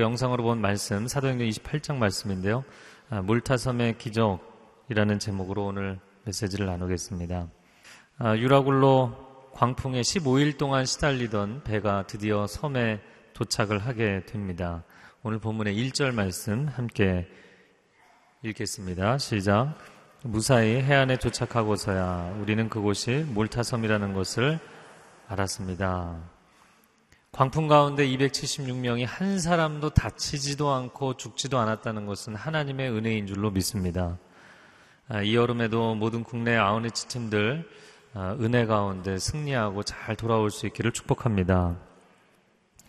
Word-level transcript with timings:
우리가 0.00 0.06
영상으로 0.06 0.42
본 0.42 0.60
말씀 0.60 1.06
사도행전 1.06 1.46
28장 1.48 1.96
말씀인데요. 1.96 2.64
아, 3.10 3.20
물타섬의 3.20 3.98
기적이라는 3.98 5.18
제목으로 5.18 5.66
오늘 5.66 6.00
메시지를 6.24 6.66
나누겠습니다. 6.66 7.48
아, 8.18 8.36
유라굴로 8.36 9.52
광풍에 9.52 10.00
15일 10.00 10.56
동안 10.58 10.86
시달리던 10.86 11.64
배가 11.64 12.06
드디어 12.06 12.46
섬에 12.46 13.00
도착을 13.34 13.78
하게 13.78 14.24
됩니다. 14.24 14.84
오늘 15.22 15.38
본문의 15.38 15.76
1절 15.76 16.14
말씀 16.14 16.66
함께 16.68 17.28
읽겠습니다. 18.42 19.18
시작. 19.18 19.76
무사히 20.22 20.80
해안에 20.80 21.18
도착하고서야 21.18 22.38
우리는 22.40 22.68
그곳이 22.68 23.26
몰타섬이라는 23.28 24.14
것을 24.14 24.58
알았습니다. 25.28 26.39
광풍 27.32 27.68
가운데 27.68 28.06
276명이 28.08 29.06
한 29.06 29.38
사람도 29.38 29.90
다치지도 29.90 30.68
않고 30.70 31.16
죽지도 31.16 31.58
않았다는 31.58 32.04
것은 32.04 32.34
하나님의 32.34 32.90
은혜인 32.90 33.28
줄로 33.28 33.52
믿습니다. 33.52 34.18
아, 35.08 35.22
이 35.22 35.36
여름에도 35.36 35.94
모든 35.94 36.24
국내 36.24 36.56
아웃리치 36.56 37.06
팀들 37.06 37.68
아, 38.14 38.36
은혜 38.40 38.66
가운데 38.66 39.16
승리하고 39.16 39.84
잘 39.84 40.16
돌아올 40.16 40.50
수 40.50 40.66
있기를 40.66 40.90
축복합니다. 40.90 41.78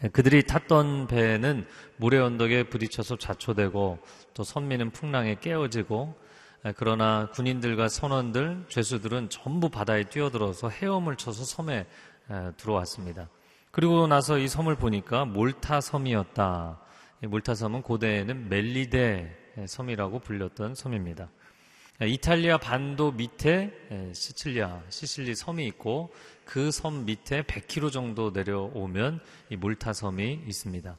예, 0.03 0.07
그들이 0.09 0.43
탔던 0.47 1.05
배는 1.05 1.67
모래 1.97 2.17
언덕에 2.17 2.63
부딪혀서 2.63 3.17
좌초되고 3.17 3.99
또 4.33 4.43
선미는 4.43 4.89
풍랑에 4.89 5.35
깨어지고 5.39 6.15
예, 6.65 6.73
그러나 6.75 7.29
군인들과 7.31 7.89
선원들, 7.89 8.65
죄수들은 8.69 9.29
전부 9.29 9.69
바다에 9.69 10.05
뛰어들어서 10.05 10.69
헤엄을 10.69 11.15
쳐서 11.15 11.43
섬에 11.43 11.85
예, 12.31 12.51
들어왔습니다. 12.57 13.29
그리고 13.71 14.05
나서 14.07 14.37
이 14.37 14.47
섬을 14.47 14.75
보니까 14.75 15.25
몰타 15.25 15.79
섬이었다. 15.81 16.79
몰타 17.21 17.55
섬은 17.55 17.83
고대에는 17.83 18.49
멜리데 18.49 19.55
섬이라고 19.65 20.19
불렸던 20.19 20.75
섬입니다. 20.75 21.29
이탈리아 22.01 22.57
반도 22.57 23.11
밑에 23.11 23.71
시칠리아, 24.13 24.81
시실리 24.89 25.35
섬이 25.35 25.65
있고 25.67 26.11
그 26.45 26.71
섬 26.71 27.05
밑에 27.05 27.43
100km 27.43 27.91
정도 27.91 28.31
내려오면 28.31 29.19
이 29.49 29.55
몰타 29.55 29.93
섬이 29.93 30.41
있습니다. 30.47 30.97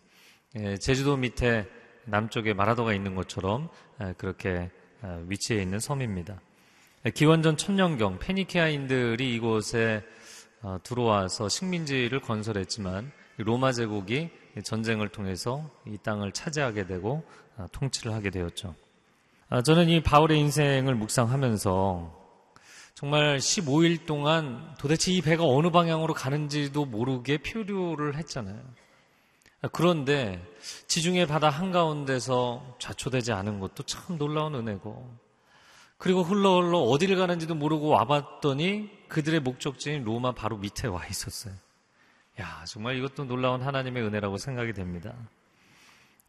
제주도 0.80 1.16
밑에 1.16 1.66
남쪽에 2.06 2.54
마라도가 2.54 2.94
있는 2.94 3.14
것처럼 3.14 3.68
그렇게 4.16 4.70
위치해 5.26 5.60
있는 5.60 5.78
섬입니다. 5.78 6.40
기원전 7.14 7.56
천년경 7.56 8.20
페니케아인들이 8.20 9.34
이곳에 9.34 10.02
어, 10.04 10.21
들어와서 10.82 11.48
식민지를 11.48 12.20
건설했지만 12.20 13.10
로마 13.38 13.72
제국이 13.72 14.30
전쟁을 14.62 15.08
통해서 15.08 15.68
이 15.86 15.96
땅을 15.98 16.32
차지하게 16.32 16.86
되고 16.86 17.24
어, 17.56 17.66
통치를 17.72 18.12
하게 18.12 18.30
되었죠. 18.30 18.74
아, 19.48 19.62
저는 19.62 19.88
이 19.88 20.02
바울의 20.02 20.38
인생을 20.38 20.94
묵상하면서 20.94 22.20
정말 22.94 23.38
15일 23.38 24.06
동안 24.06 24.74
도대체 24.78 25.12
이 25.12 25.20
배가 25.20 25.44
어느 25.44 25.70
방향으로 25.70 26.14
가는지도 26.14 26.84
모르게 26.84 27.38
표류를 27.38 28.16
했잖아요. 28.16 28.60
아, 29.62 29.68
그런데 29.72 30.42
지중해 30.86 31.26
바다 31.26 31.48
한가운데서 31.48 32.76
좌초되지 32.78 33.32
않은 33.32 33.60
것도 33.60 33.82
참 33.84 34.18
놀라운 34.18 34.54
은혜고 34.54 35.16
그리고 36.02 36.24
흘러 36.24 36.60
흘러 36.60 36.78
어디를 36.78 37.14
가는지도 37.14 37.54
모르고 37.54 37.86
와봤더니 37.86 38.90
그들의 39.06 39.38
목적지인 39.38 40.02
로마 40.02 40.32
바로 40.32 40.56
밑에 40.56 40.88
와 40.88 41.06
있었어요. 41.06 41.54
야, 42.40 42.64
정말 42.66 42.96
이것도 42.96 43.26
놀라운 43.26 43.62
하나님의 43.62 44.02
은혜라고 44.02 44.36
생각이 44.36 44.72
됩니다. 44.72 45.14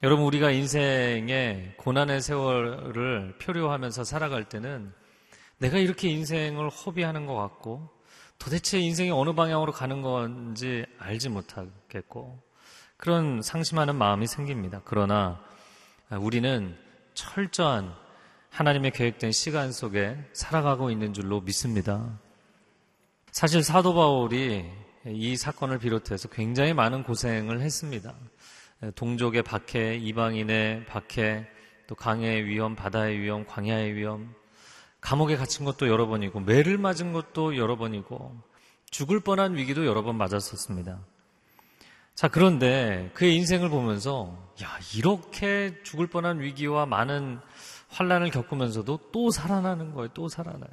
여러분, 0.03 0.25
우리가 0.25 0.51
인생의 0.51 1.73
고난의 1.77 2.21
세월을 2.21 3.39
표류하면서 3.39 4.03
살아갈 4.03 4.43
때는 4.43 4.93
내가 5.57 5.79
이렇게 5.79 6.07
인생을 6.07 6.69
허비하는 6.69 7.25
것 7.25 7.33
같고 7.33 7.89
도대체 8.37 8.77
인생이 8.77 9.09
어느 9.09 9.33
방향으로 9.33 9.71
가는 9.71 10.03
건지 10.03 10.85
알지 10.99 11.29
못하겠고 11.29 12.39
그런 12.95 13.41
상심하는 13.41 13.95
마음이 13.95 14.27
생깁니다. 14.27 14.81
그러나 14.85 15.41
우리는 16.11 16.77
철저한 17.15 18.02
하나님의 18.53 18.91
계획된 18.91 19.31
시간 19.31 19.71
속에 19.71 20.15
살아가고 20.31 20.91
있는 20.91 21.11
줄로 21.11 21.41
믿습니다. 21.41 22.19
사실 23.31 23.63
사도 23.63 23.95
바울이 23.95 24.63
이 25.07 25.35
사건을 25.35 25.79
비롯해서 25.79 26.27
굉장히 26.29 26.71
많은 26.71 27.01
고생을 27.01 27.61
했습니다. 27.61 28.13
동족의 28.93 29.41
박해, 29.41 29.95
이방인의 29.95 30.85
박해, 30.85 31.47
또 31.87 31.95
강의 31.95 32.45
위험, 32.45 32.75
바다의 32.75 33.19
위험, 33.19 33.43
광야의 33.47 33.95
위험, 33.95 34.35
감옥에 35.01 35.35
갇힌 35.35 35.65
것도 35.65 35.87
여러 35.87 36.05
번이고, 36.05 36.39
매를 36.41 36.77
맞은 36.77 37.11
것도 37.11 37.57
여러 37.57 37.75
번이고, 37.75 38.39
죽을 38.91 39.19
뻔한 39.19 39.55
위기도 39.55 39.87
여러 39.87 40.03
번 40.03 40.15
맞았었습니다. 40.15 40.99
자, 42.13 42.27
그런데 42.27 43.09
그의 43.15 43.35
인생을 43.35 43.69
보면서, 43.69 44.37
야, 44.61 44.77
이렇게 44.95 45.73
죽을 45.81 46.05
뻔한 46.05 46.39
위기와 46.39 46.85
많은 46.85 47.39
환란을 47.93 48.31
겪으면서도 48.31 48.99
또 49.11 49.29
살아나는 49.29 49.93
거예요. 49.93 50.09
또 50.13 50.27
살아나요. 50.27 50.71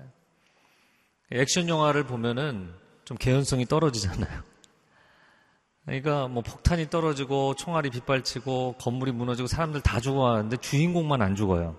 액션 1.30 1.68
영화를 1.68 2.04
보면은 2.04 2.72
좀 3.04 3.16
개연성이 3.18 3.66
떨어지잖아요. 3.66 4.42
그러니까 5.84 6.28
뭐 6.28 6.42
폭탄이 6.42 6.88
떨어지고 6.88 7.54
총알이 7.54 7.90
빗발치고 7.90 8.76
건물이 8.78 9.12
무너지고 9.12 9.48
사람들 9.48 9.82
다 9.82 10.00
죽어가는데 10.00 10.56
주인공만 10.58 11.20
안 11.20 11.36
죽어요. 11.36 11.76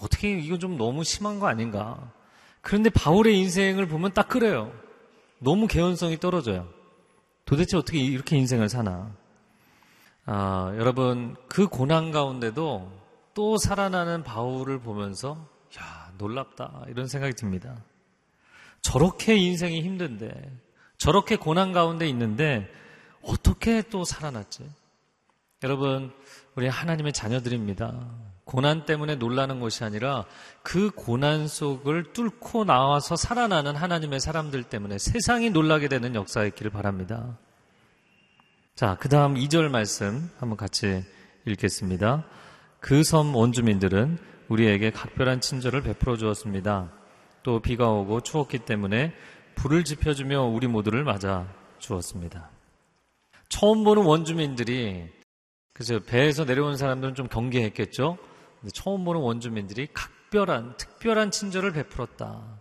어떻게 0.00 0.36
이건 0.38 0.58
좀 0.58 0.76
너무 0.76 1.04
심한 1.04 1.38
거 1.38 1.46
아닌가? 1.46 2.12
그런데 2.60 2.90
바울의 2.90 3.38
인생을 3.38 3.86
보면 3.86 4.12
딱 4.12 4.28
그래요. 4.28 4.72
너무 5.38 5.68
개연성이 5.68 6.18
떨어져요. 6.18 6.68
도대체 7.44 7.76
어떻게 7.76 7.98
이렇게 7.98 8.36
인생을 8.36 8.68
사나? 8.68 9.14
아, 10.24 10.72
여러분 10.76 11.36
그 11.48 11.68
고난 11.68 12.10
가운데도 12.10 13.05
또 13.36 13.58
살아나는 13.58 14.22
바울을 14.22 14.80
보면서 14.80 15.46
야 15.78 16.10
놀랍다 16.16 16.86
이런 16.88 17.06
생각이 17.06 17.34
듭니다. 17.34 17.76
저렇게 18.80 19.36
인생이 19.36 19.82
힘든데 19.82 20.58
저렇게 20.96 21.36
고난 21.36 21.72
가운데 21.72 22.08
있는데 22.08 22.66
어떻게 23.20 23.82
또 23.82 24.04
살아났지? 24.04 24.66
여러분 25.64 26.14
우리 26.54 26.66
하나님의 26.66 27.12
자녀들입니다. 27.12 28.08
고난 28.44 28.86
때문에 28.86 29.16
놀라는 29.16 29.60
것이 29.60 29.84
아니라 29.84 30.24
그 30.62 30.90
고난 30.90 31.46
속을 31.46 32.14
뚫고 32.14 32.64
나와서 32.64 33.16
살아나는 33.16 33.76
하나님의 33.76 34.18
사람들 34.18 34.62
때문에 34.62 34.96
세상이 34.96 35.50
놀라게 35.50 35.88
되는 35.88 36.14
역사가 36.14 36.46
있기를 36.46 36.70
바랍니다. 36.70 37.36
자, 38.74 38.96
그 38.98 39.10
다음 39.10 39.34
2절 39.34 39.68
말씀 39.68 40.30
한번 40.38 40.56
같이 40.56 41.04
읽겠습니다. 41.44 42.24
그 42.80 43.02
섬 43.02 43.34
원주민들은 43.34 44.18
우리에게 44.48 44.90
각별한 44.90 45.40
친절을 45.40 45.82
베풀어 45.82 46.16
주었습니다. 46.16 46.92
또 47.42 47.60
비가 47.60 47.90
오고 47.90 48.20
추웠기 48.20 48.60
때문에 48.60 49.12
불을 49.56 49.84
지펴주며 49.84 50.42
우리 50.42 50.66
모두를 50.66 51.04
맞아 51.04 51.48
주었습니다. 51.78 52.50
처음 53.48 53.84
보는 53.84 54.02
원주민들이 54.04 55.08
그죠 55.72 56.00
배에서 56.00 56.44
내려온 56.44 56.76
사람들은 56.76 57.14
좀 57.14 57.28
경계했겠죠. 57.28 58.18
처음 58.72 59.04
보는 59.04 59.20
원주민들이 59.20 59.88
각별한 59.92 60.76
특별한 60.76 61.30
친절을 61.30 61.72
베풀었다. 61.72 62.60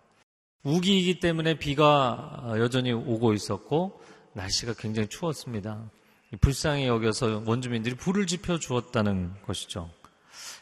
우기이기 0.64 1.20
때문에 1.20 1.58
비가 1.58 2.54
여전히 2.58 2.92
오고 2.92 3.34
있었고 3.34 4.02
날씨가 4.34 4.74
굉장히 4.78 5.08
추웠습니다. 5.08 5.90
불쌍히 6.42 6.88
여겨서 6.88 7.44
원주민들이 7.46 7.96
불을 7.96 8.28
지펴 8.28 8.60
주었다는 8.60 9.34
것이죠. 9.46 9.90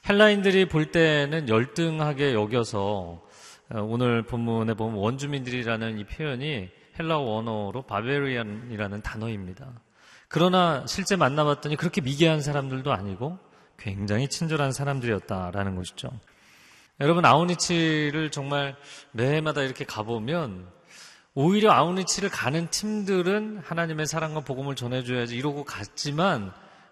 헬라인들이 0.07 0.67
볼 0.67 0.91
때는 0.91 1.47
열등하게 1.47 2.33
여겨서 2.33 3.21
어, 3.69 3.81
오늘 3.81 4.23
본문에 4.23 4.73
보면 4.73 4.95
원주민들이라는 4.97 5.97
이 5.97 6.03
표현이 6.03 6.69
헬라 6.99 7.19
원어로 7.19 7.83
바베리안이라는 7.83 9.01
단어입니다. 9.01 9.71
그러나 10.27 10.85
실제 10.87 11.15
만나봤더니 11.15 11.77
그렇게 11.77 12.01
미개한 12.01 12.41
사람들도 12.41 12.91
아니고 12.91 13.39
굉장히 13.77 14.27
친절한 14.27 14.73
사람들이었다라는 14.73 15.75
것이죠. 15.75 16.09
여러분 16.99 17.25
아우니치를 17.25 18.29
정말 18.29 18.75
매해마다 19.11 19.61
이렇게 19.61 19.85
가보면 19.85 20.67
오히려 21.33 21.71
아우니치를 21.71 22.29
가는 22.29 22.67
팀들은 22.69 23.59
하나님의 23.63 24.05
사랑과 24.05 24.41
복음을 24.41 24.75
전해줘야지 24.75 25.35
이러고 25.35 25.63
갔지만 25.63 26.51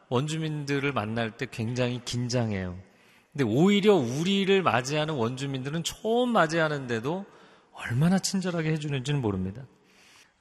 원주민들을 0.10 0.94
만날 0.94 1.32
때 1.32 1.46
굉장히 1.52 2.02
긴장해요. 2.04 2.91
근데 3.32 3.46
오히려 3.46 3.96
우리를 3.96 4.62
맞이하는 4.62 5.14
원주민들은 5.14 5.84
처음 5.84 6.30
맞이하는데도 6.30 7.26
얼마나 7.74 8.20
친절하게 8.20 8.72
해주는지는 8.74 9.22
모릅니다. 9.22 9.64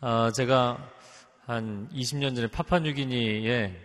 어, 0.00 0.30
제가 0.32 0.78
한 1.46 1.88
20년 1.92 2.34
전에 2.34 2.48
파파뉴기니에 2.48 3.76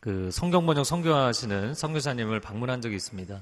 그 0.00 0.30
성경 0.32 0.66
번역 0.66 0.84
선교하시는 0.84 1.74
선교사님을 1.74 2.40
방문한 2.40 2.80
적이 2.80 2.96
있습니다. 2.96 3.40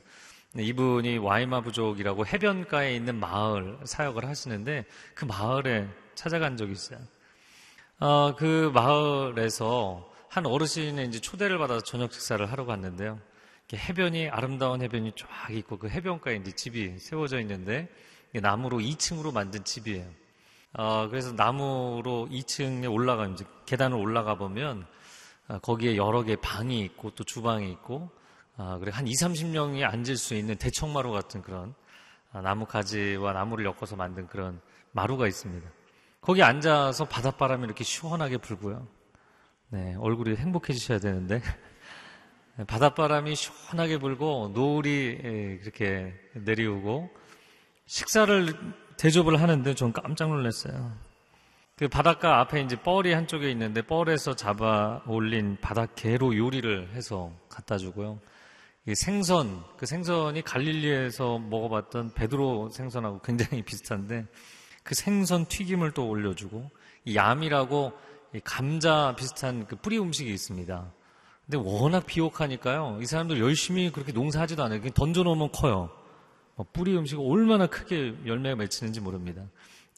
이분이 0.59 1.19
와이마 1.19 1.63
부족이라고 1.63 2.27
해변가에 2.27 2.95
있는 2.95 3.19
마을 3.19 3.79
사역을 3.85 4.27
하시는데 4.27 4.85
그 5.15 5.25
마을에 5.25 5.89
찾아간 6.15 6.57
적이 6.57 6.73
있어요. 6.73 6.99
어, 7.99 8.35
그 8.37 8.71
마을에서 8.75 10.11
한 10.29 10.45
어르신의 10.45 11.07
이제 11.09 11.21
초대를 11.21 11.59
받아서 11.59 11.83
저녁 11.83 12.13
식사를 12.13 12.45
하러 12.51 12.67
갔는데요. 12.67 13.19
해변이 13.77 14.29
아름다운 14.29 14.83
해변이 14.83 15.13
쫙 15.17 15.51
있고 15.51 15.79
그 15.79 15.89
해변가에 15.89 16.37
이제 16.37 16.53
집이 16.53 16.99
세워져 16.99 17.41
있는데 17.41 17.89
나무로 18.33 18.79
2층으로 18.79 19.33
만든 19.33 19.65
집이에요. 19.65 20.07
어, 20.75 21.09
그래서 21.09 21.33
나무로 21.33 22.29
2층에 22.31 22.93
올라가 22.93 23.27
이제 23.27 23.45
계단을 23.67 23.97
올라가 23.97 24.37
보면 24.37 24.87
어, 25.49 25.59
거기에 25.59 25.97
여러 25.97 26.23
개 26.23 26.37
방이 26.37 26.81
있고 26.83 27.11
또 27.11 27.25
주방이 27.25 27.71
있고 27.73 28.11
어, 28.57 28.79
그리고 28.79 28.97
한 28.97 29.07
2, 29.07 29.13
30명이 29.13 29.83
앉을 29.83 30.17
수 30.17 30.35
있는 30.35 30.57
대청마루 30.57 31.11
같은 31.11 31.43
그런 31.43 31.75
어, 32.33 32.41
나무 32.41 32.67
가지와 32.67 33.33
나무를 33.33 33.65
엮어서 33.65 33.97
만든 33.97 34.27
그런 34.29 34.61
마루가 34.93 35.27
있습니다. 35.27 35.69
거기 36.21 36.43
앉아서 36.43 37.07
바닷바람이 37.07 37.65
이렇게 37.65 37.83
시원하게 37.83 38.37
불고요. 38.37 38.87
네, 39.71 39.97
얼굴이 39.99 40.37
행복해지셔야 40.37 40.99
되는데 40.99 41.41
바닷바람이 42.67 43.35
시원하게 43.37 43.99
불고 43.99 44.51
노을이 44.55 45.19
예, 45.23 45.59
그렇게 45.61 46.13
내려오고 46.35 47.11
식사를 47.87 48.55
대접을 48.97 49.41
하는데 49.41 49.75
전 49.75 49.93
깜짝 49.93 50.29
놀랐어요. 50.29 50.93
그 51.77 51.89
바닷가 51.89 52.41
앞에 52.41 52.61
이제 52.61 52.77
뻘이 52.77 53.13
한쪽에 53.13 53.51
있는데 53.53 53.81
뻘에서 53.81 54.37
잡아 54.37 55.03
올린 55.07 55.57
바닷개로 55.61 56.37
요리를 56.37 56.91
해서 56.93 57.33
갖다 57.49 57.79
주고요. 57.79 58.21
이 58.87 58.95
생선, 58.95 59.63
그 59.79 59.87
생선이 59.87 60.43
갈릴리에서 60.43 61.39
먹어봤던 61.39 62.13
베드로 62.15 62.71
생선하고 62.71 63.21
굉장히 63.21 63.63
비슷한데 63.65 64.27
그 64.83 64.95
생선 64.95 65.47
튀김을 65.47 65.93
또 65.93 66.09
올려주고 66.09 66.71
이 67.07 67.17
얌이라고 67.17 67.93
이 68.35 68.41
감자 68.45 69.15
비슷한 69.17 69.67
그 69.67 69.77
뿌리 69.77 69.99
음식이 69.99 70.31
있습니다. 70.31 70.93
근데 71.51 71.69
워낙 71.69 72.07
비옥하니까요. 72.07 73.01
이 73.03 73.07
사람들 73.07 73.41
열심히 73.41 73.91
그렇게 73.91 74.13
농사하지도 74.13 74.63
않아요. 74.63 74.81
던져놓으면 74.95 75.51
커요. 75.51 75.91
뭐 76.55 76.65
뿌리 76.73 76.97
음식이 76.97 77.21
얼마나 77.21 77.67
크게 77.67 78.15
열매가 78.25 78.55
맺히는지 78.55 79.01
모릅니다. 79.01 79.43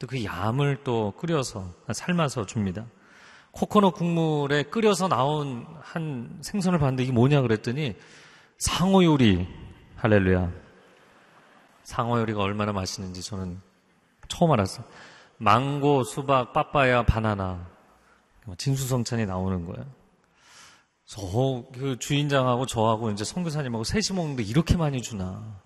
또그 0.00 0.24
얌을 0.24 0.78
또 0.82 1.12
끓여서 1.18 1.74
삶아서 1.92 2.46
줍니다. 2.46 2.86
코코넛 3.50 3.90
국물에 3.90 4.62
끓여서 4.62 5.08
나온 5.08 5.66
한 5.82 6.38
생선을 6.40 6.78
봤는데 6.78 7.02
이게 7.02 7.12
뭐냐 7.12 7.42
그랬더니 7.42 7.96
상어 8.56 9.04
요리 9.04 9.46
할렐루야. 9.96 10.50
상어 11.84 12.18
요리가 12.20 12.40
얼마나 12.40 12.72
맛있는지 12.72 13.22
저는 13.22 13.60
처음 14.26 14.52
알았어요. 14.52 14.86
망고, 15.36 16.04
수박, 16.04 16.54
빠빠야, 16.54 17.02
바나나 17.02 17.68
진수성찬이 18.56 19.26
나오는 19.26 19.66
거예요. 19.66 20.01
저 21.12 21.66
그 21.74 21.98
주인장하고 21.98 22.64
저하고 22.64 23.10
이제 23.10 23.22
선교사님하고 23.22 23.84
셋이 23.84 24.16
먹는데 24.16 24.44
이렇게 24.44 24.78
많이 24.78 25.02
주나. 25.02 25.60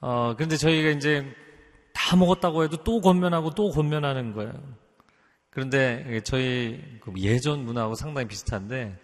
어, 0.00 0.34
그런데 0.34 0.56
저희가 0.56 0.90
이제 0.90 1.24
다 1.94 2.16
먹었다고 2.16 2.64
해도 2.64 2.82
또 2.82 3.00
권면하고 3.00 3.54
또 3.54 3.70
권면하는 3.70 4.32
거예요. 4.32 4.52
그런데 5.50 6.20
저희 6.24 6.82
그 7.00 7.12
예전 7.18 7.64
문화하고 7.64 7.94
상당히 7.94 8.26
비슷한데 8.26 8.98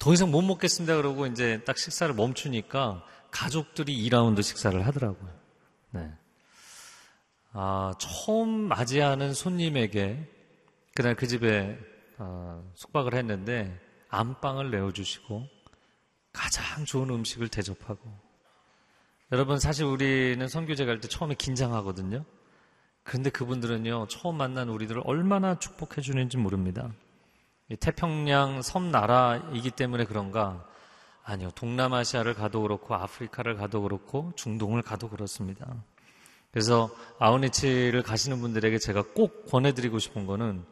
더 0.00 0.12
이상 0.12 0.32
못 0.32 0.42
먹겠습니다 0.42 0.96
그러고 0.96 1.26
이제 1.26 1.62
딱 1.64 1.78
식사를 1.78 2.12
멈추니까 2.12 3.04
가족들이 3.30 3.96
2라운드 4.08 4.42
식사를 4.42 4.84
하더라고요. 4.84 5.30
네. 5.92 6.10
아, 7.52 7.94
처음 7.98 8.48
맞이하는 8.50 9.32
손님에게 9.32 10.28
그날 10.96 11.14
그 11.14 11.28
집에 11.28 11.78
어, 12.18 12.68
숙박을 12.74 13.14
했는데 13.14 13.89
안방을 14.10 14.70
내어주시고 14.70 15.46
가장 16.32 16.84
좋은 16.84 17.10
음식을 17.10 17.48
대접하고 17.48 18.00
여러분 19.32 19.58
사실 19.58 19.84
우리는 19.84 20.46
선교제 20.48 20.84
갈 20.84 21.00
때 21.00 21.08
처음에 21.08 21.34
긴장하거든요. 21.34 22.24
그런데 23.02 23.30
그분들은요 23.30 24.08
처음 24.08 24.36
만난 24.36 24.68
우리들을 24.68 25.02
얼마나 25.04 25.58
축복해 25.58 26.00
주는지 26.00 26.36
모릅니다. 26.36 26.92
태평양 27.78 28.62
섬 28.62 28.90
나라이기 28.90 29.70
때문에 29.70 30.04
그런가? 30.04 30.66
아니요. 31.22 31.50
동남아시아를 31.54 32.34
가도 32.34 32.62
그렇고 32.62 32.94
아프리카를 32.94 33.54
가도 33.56 33.82
그렇고 33.82 34.32
중동을 34.34 34.82
가도 34.82 35.08
그렇습니다. 35.08 35.66
그래서 36.50 36.90
아우니치를 37.20 38.02
가시는 38.02 38.40
분들에게 38.40 38.78
제가 38.78 39.04
꼭 39.14 39.46
권해드리고 39.46 40.00
싶은 40.00 40.26
거는 40.26 40.64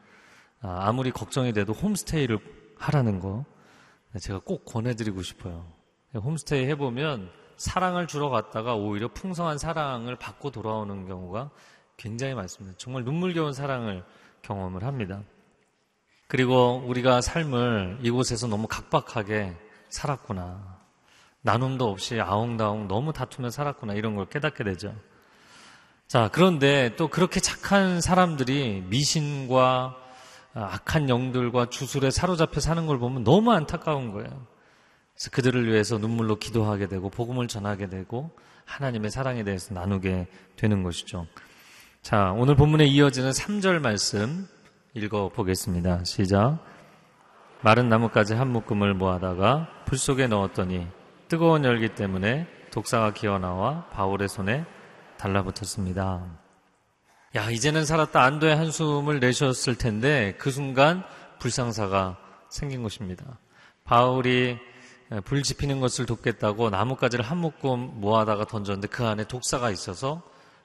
아, 0.61 0.88
아무리 0.88 1.12
걱정이 1.12 1.52
돼도 1.52 1.73
홈스테이를 1.73 2.41
하라는 2.78 3.20
거 3.20 3.44
제가 4.20 4.40
꼭 4.44 4.64
권해드리고 4.64 5.22
싶어요. 5.22 5.66
홈스테이 6.14 6.66
해보면 6.66 7.30
사랑을 7.56 8.06
주러 8.06 8.30
갔다가 8.30 8.75
오히려 8.75 9.08
풍성한 9.08 9.58
사랑을 9.58 10.16
받고 10.16 10.50
돌아오는 10.50 11.06
경우가 11.06 11.50
굉장히 11.96 12.34
많습니다. 12.34 12.76
정말 12.78 13.04
눈물겨운 13.04 13.52
사랑을 13.52 14.04
경험을 14.42 14.84
합니다. 14.84 15.22
그리고 16.28 16.82
우리가 16.86 17.20
삶을 17.20 17.98
이곳에서 18.02 18.46
너무 18.46 18.69
각박하게 18.69 19.56
살았구나. 19.88 20.78
나눔도 21.42 21.90
없이 21.90 22.20
아웅다웅 22.20 22.88
너무 22.88 23.12
다투며 23.12 23.50
살았구나. 23.50 23.94
이런 23.94 24.14
걸 24.14 24.26
깨닫게 24.26 24.64
되죠. 24.64 24.94
자, 26.06 26.31
그런데 26.32 26.94
또 26.96 27.08
그렇게 27.08 27.40
착한 27.40 28.00
사람들이 28.00 28.84
미신과 28.88 29.96
악한 30.54 31.08
영들과 31.08 31.66
주술에 31.66 32.10
사로잡혀 32.10 32.60
사는 32.60 32.86
걸 32.86 32.98
보면 32.98 33.24
너무 33.24 33.52
안타까운 33.52 34.12
거예요. 34.12 34.46
그래서 35.14 35.30
그들을 35.32 35.67
위해서 35.67 35.98
눈물로 35.98 36.36
기도하게 36.36 36.86
되고 36.86 37.10
복음을 37.10 37.48
전하게 37.48 37.88
되고 37.88 38.31
하나님의 38.64 39.10
사랑에 39.10 39.44
대해서 39.44 39.74
나누게 39.74 40.28
되는 40.56 40.82
것이죠. 40.82 41.26
자, 42.02 42.32
오늘 42.36 42.55
본문에 42.55 42.84
이어지는 42.86 43.31
3절 43.31 43.81
말씀 43.81 44.48
읽어 44.94 45.28
보겠습니다. 45.31 46.05
시작. 46.05 46.58
마른 47.60 47.88
나뭇가지 47.88 48.34
한 48.34 48.48
묶음을 48.48 48.94
모아다가 48.94 49.69
불 49.84 49.98
속에 49.98 50.28
넣었더니 50.28 50.86
뜨거운 51.28 51.64
열기 51.64 51.88
때문에 51.94 52.46
독사가 52.70 53.12
기어나와 53.12 53.86
바울의 53.90 54.28
손에 54.28 54.64
달라붙었습니다. 55.19 56.47
야, 57.37 57.51
이제는 57.51 57.85
살았다 57.85 58.23
안도의 58.23 58.56
한숨을 58.56 59.20
내셨을 59.20 59.77
텐데 59.77 60.35
그 60.39 60.51
순간 60.51 61.05
불상사가 61.39 62.17
생긴 62.49 62.82
것입니다. 62.82 63.39
바울이 63.85 64.58
예, 65.13 65.20
불 65.20 65.43
지피는 65.43 65.81
것을 65.81 66.06
돕겠다고 66.06 66.70
나뭇가지를 66.70 67.25
한 67.25 67.39
묶음 67.39 68.01
모아다가 68.01 68.47
던졌는데 68.47 68.89
그 68.89 69.06
안에 69.06 69.25
독사가 69.25 69.70
있어서 69.70 70.23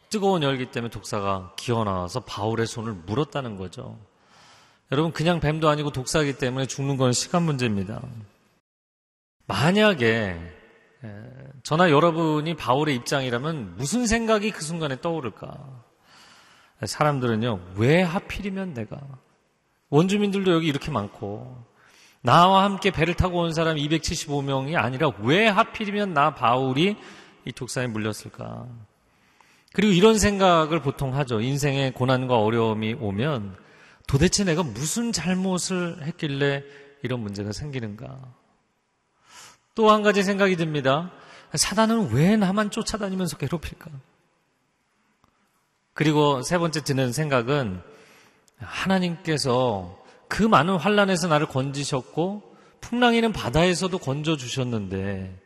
뜨거운 0.10 0.44
열기 0.44 0.72
때문에 0.72 0.90
독사가 0.90 1.54
기어나와서 1.58 2.22
바울의 2.22 2.68
손을 2.68 2.94
물었다는 2.94 3.58
거죠. 3.58 4.00
여러분 4.92 5.12
그냥 5.12 5.40
뱀도 5.40 5.68
아니고 5.68 5.92
독사이기 5.92 6.38
때문에 6.38 6.66
죽는 6.66 6.98
건 6.98 7.12
시간 7.12 7.44
문제입니다. 7.44 8.02
만약에 9.48 10.38
예, 11.04 11.24
저나 11.64 11.92
여러분이 11.92 12.56
바울의 12.56 12.96
입장이라면 12.96 13.76
무슨 13.76 14.08
생각이 14.08 14.52
그 14.52 14.62
순간에 14.62 15.02
떠오를까? 15.02 15.84
사람들은요, 16.88 17.74
왜 17.76 18.02
하필이면 18.02 18.74
내가? 18.74 19.00
원주민들도 19.90 20.52
여기 20.52 20.68
이렇게 20.68 20.92
많고, 20.92 21.64
나와 22.22 22.64
함께 22.64 22.90
배를 22.92 23.16
타고 23.16 23.40
온 23.40 23.54
사람 23.54 23.76
275명이 23.76 24.76
아니라 24.76 25.12
왜 25.20 25.48
하필이면 25.48 26.14
나 26.14 26.34
바울이 26.34 26.96
이 27.46 27.52
독사에 27.52 27.88
물렸을까? 27.88 28.66
그리고 29.74 29.92
이런 29.92 30.18
생각을 30.18 30.82
보통 30.82 31.16
하죠. 31.16 31.42
인생의 31.42 31.94
고난과 31.94 32.38
어려움이 32.40 32.94
오면 32.94 33.58
도대체 34.08 34.44
내가 34.44 34.64
무슨 34.64 35.12
잘못을 35.12 36.04
했길래 36.04 36.64
이런 37.02 37.20
문제가 37.20 37.52
생기는가? 37.52 38.20
또 39.76 39.90
한 39.92 40.04
가지 40.04 40.24
생각이 40.24 40.56
듭니다. 40.56 41.12
사단은 41.56 42.12
왜 42.12 42.38
나만 42.38 42.70
쫓아다니면서 42.70 43.38
괴롭힐까? 43.38 43.90
그리고 45.94 46.42
세 46.42 46.58
번째 46.58 46.82
드는 46.84 47.12
생각은 47.14 47.82
하나님께서 48.60 49.98
그 50.28 50.44
많은 50.44 50.78
환란에서 50.78 51.28
나를 51.28 51.48
건지셨고 51.48 52.42
풍랑이는 52.82 53.32
바다에서도 53.34 53.98
건져 54.00 54.36
주셨는데 54.36 55.40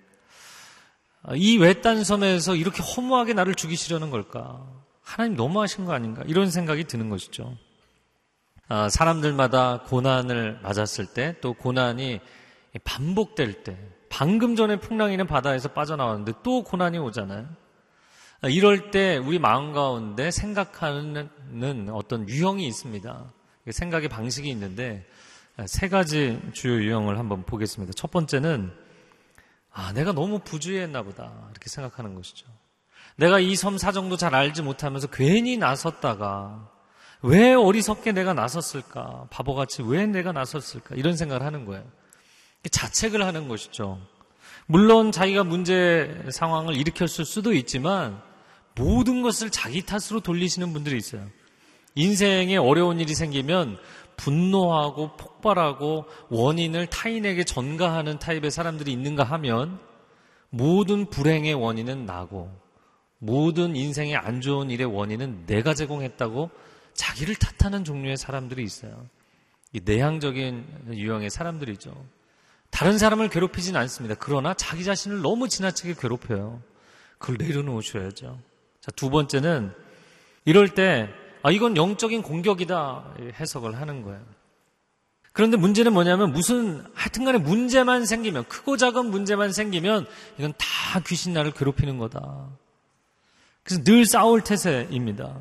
이 1.36 1.58
외딴 1.58 2.04
섬에서 2.04 2.56
이렇게 2.56 2.82
허무하게 2.82 3.34
나를 3.34 3.56
죽이시려는 3.56 4.10
걸까? 4.12 4.66
하나님 5.01 5.36
너무하신 5.36 5.86
거 5.86 5.94
아닌가? 5.94 6.24
이런 6.25 6.50
생각이 6.50 6.86
드는 6.86 7.10
것이죠. 7.10 7.56
아, 8.70 8.89
사람들마다 8.89 9.84
고난을 9.88 10.60
맞았을 10.62 11.08
때 11.08 11.36
또 11.42 11.54
고난이 11.54 12.20
반복될 12.84 13.63
때, 13.63 13.77
방금 14.10 14.56
전에 14.56 14.77
풍랑이는 14.80 15.25
바다에서 15.27 15.70
빠져나왔는데 15.70 16.34
또 16.44 16.63
고난이 16.63 16.98
오잖아요. 17.00 17.48
이럴 18.44 18.91
때 18.91 19.17
우리 19.17 19.39
마음 19.39 19.74
가운데 19.74 20.29
생각하는 20.32 21.89
어떤 21.91 22.29
유형이 22.29 22.67
있습니다. 22.67 23.34
생각의 23.72 24.10
방식이 24.10 24.48
있는데 24.50 25.06
세 25.65 25.89
가지 25.89 26.39
주요 26.53 26.75
유형을 26.75 27.17
한번 27.17 27.44
보겠습니다. 27.44 27.94
첫 27.96 28.12
번째는 28.12 28.72
아, 29.72 29.91
내가 29.94 30.12
너무 30.12 30.39
부주의했나 30.39 31.03
보다. 31.03 31.32
이렇게 31.51 31.70
생각하는 31.70 32.15
것이죠. 32.15 32.48
내가 33.15 33.39
이 33.39 33.56
섬 33.56 33.77
사정도 33.79 34.15
잘 34.17 34.36
알지 34.36 34.62
못하면서 34.62 35.08
괜히 35.08 35.58
나섰다가 35.58 36.70
왜 37.24 37.53
어리석게 37.53 38.12
내가 38.12 38.34
나섰을까? 38.34 39.27
바보같이 39.32 39.82
왜 39.82 40.06
내가 40.06 40.32
나섰을까? 40.32 40.96
이런 40.96 41.17
생각을 41.17 41.44
하는 41.44 41.65
거예요. 41.65 41.84
자책을 42.70 43.25
하는 43.25 43.48
것이죠. 43.48 44.00
물론 44.67 45.12
자기가 45.12 45.44
문제 45.44 46.24
상황을 46.29 46.75
일으켰을 46.75 47.25
수도 47.25 47.53
있지만 47.53 48.22
모든 48.77 49.22
것을 49.22 49.50
자기 49.50 49.86
탓으로 49.86 50.19
돌리시는 50.22 50.74
분들이 50.74 50.98
있어요. 50.98 51.27
인생에 51.96 52.57
어려운 52.57 53.00
일이 53.00 53.15
생기면 53.15 53.77
분노하고 54.17 55.15
폭발하고 55.17 56.05
원인을 56.29 56.88
타인에게 56.88 57.43
전가하는 57.43 58.19
타입의 58.19 58.51
사람들이 58.51 58.91
있는가 58.91 59.24
하면 59.24 59.79
모든 60.50 61.10
불행의 61.10 61.53
원인은 61.55 62.05
나고 62.05 62.51
모든 63.19 63.75
인생의 63.75 64.15
안 64.15 64.41
좋은 64.41 64.69
일의 64.69 64.86
원인은 64.86 65.46
내가 65.48 65.74
제공했다고 65.74 66.50
자기를 66.93 67.36
탓하는 67.36 67.84
종류의 67.84 68.17
사람들이 68.17 68.63
있어요. 68.63 69.07
이 69.74 69.81
내향적인 69.84 70.93
유형의 70.93 71.29
사람들이죠. 71.29 71.93
다른 72.69 72.98
사람을 72.98 73.29
괴롭히진 73.29 73.75
않습니다. 73.75 74.15
그러나 74.19 74.53
자기 74.53 74.84
자신을 74.84 75.22
너무 75.22 75.48
지나치게 75.48 75.96
괴롭혀요. 76.00 76.62
그걸 77.17 77.38
내려놓으셔야죠. 77.38 78.39
자, 78.88 78.91
두 78.96 79.10
번째는 79.10 79.74
이럴 80.46 80.70
때, 80.70 81.10
아, 81.44 81.51
이건 81.51 81.75
영적인 81.75 82.22
공격이다 82.22 83.15
해석을 83.38 83.75
하는 83.75 84.01
거예요. 84.01 84.22
그런데 85.34 85.58
문제는 85.58 85.91
뭐냐면 85.91 86.32
무슨, 86.32 86.84
하여튼 86.94 87.25
간에 87.25 87.38
문제만 87.38 88.06
생기면, 88.06 88.46
크고 88.46 88.77
작은 88.77 89.12
문제만 89.12 89.51
생기면 89.51 90.08
이건 90.38 90.53
다 90.58 91.01
귀신 91.06 91.34
나를 91.34 91.51
괴롭히는 91.51 91.98
거다. 91.98 92.48
그래서 93.62 93.84
늘 93.84 94.06
싸울 94.06 94.41
태세입니다. 94.41 95.36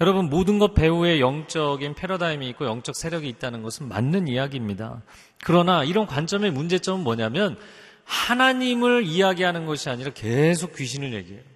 여러분 0.00 0.30
모든 0.30 0.58
것 0.58 0.74
배후에 0.74 1.20
영적인 1.20 1.94
패러다임이 1.94 2.48
있고 2.50 2.64
영적 2.64 2.96
세력이 2.96 3.28
있다는 3.28 3.62
것은 3.62 3.88
맞는 3.88 4.28
이야기입니다. 4.28 5.02
그러나 5.44 5.84
이런 5.84 6.06
관점의 6.06 6.50
문제점은 6.50 7.04
뭐냐면 7.04 7.58
하나님을 8.04 9.04
이야기하는 9.04 9.66
것이 9.66 9.90
아니라 9.90 10.12
계속 10.12 10.74
귀신을 10.74 11.12
얘기해요. 11.12 11.55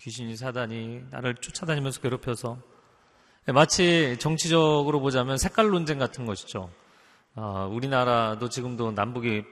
귀신이 0.00 0.36
사단이 0.36 1.02
나를 1.10 1.34
쫓아다니면서 1.36 2.00
괴롭혀서 2.00 2.58
마치 3.46 4.16
정치적으로 4.18 5.00
보자면 5.00 5.38
색깔 5.38 5.70
논쟁 5.70 5.98
같은 5.98 6.26
것이죠. 6.26 6.70
아, 7.34 7.68
우리나라도 7.70 8.48
지금도 8.48 8.92
남북이 8.92 9.42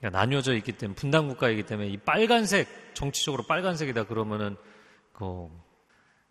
나뉘어져 0.00 0.54
있기 0.56 0.72
때문에 0.72 0.94
분단 0.94 1.28
국가이기 1.28 1.64
때문에 1.64 1.88
이 1.88 1.96
빨간색 1.96 2.94
정치적으로 2.94 3.44
빨간색이다 3.44 4.04
그러면은 4.04 4.56
그 5.12 5.48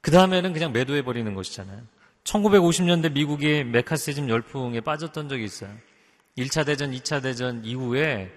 그 0.07 0.11
다음에는 0.11 0.53
그냥 0.53 0.71
매도해 0.71 1.03
버리는 1.03 1.33
것이잖아요. 1.33 1.81
1950년대 2.23 3.11
미국이 3.11 3.65
메카시즘 3.65 4.29
열풍에 4.29 4.79
빠졌던 4.79 5.27
적이 5.27 5.43
있어요. 5.43 5.69
1차 6.37 6.65
대전, 6.65 6.91
2차 6.91 7.21
대전 7.21 7.65
이후에 7.65 8.31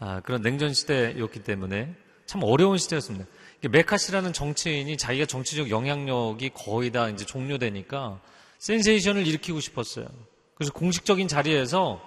아, 0.00 0.20
그런 0.24 0.42
냉전 0.42 0.72
시대였기 0.72 1.44
때문에 1.44 1.94
참 2.26 2.42
어려운 2.42 2.78
시대였습니다. 2.78 3.26
메카시라는 3.68 4.32
정치인이 4.32 4.96
자기가 4.96 5.26
정치적 5.26 5.70
영향력이 5.70 6.50
거의 6.50 6.90
다 6.90 7.08
이제 7.08 7.24
종료되니까 7.24 8.20
센세이션을 8.58 9.26
일으키고 9.26 9.60
싶었어요. 9.60 10.06
그래서 10.54 10.72
공식적인 10.72 11.28
자리에서 11.28 12.00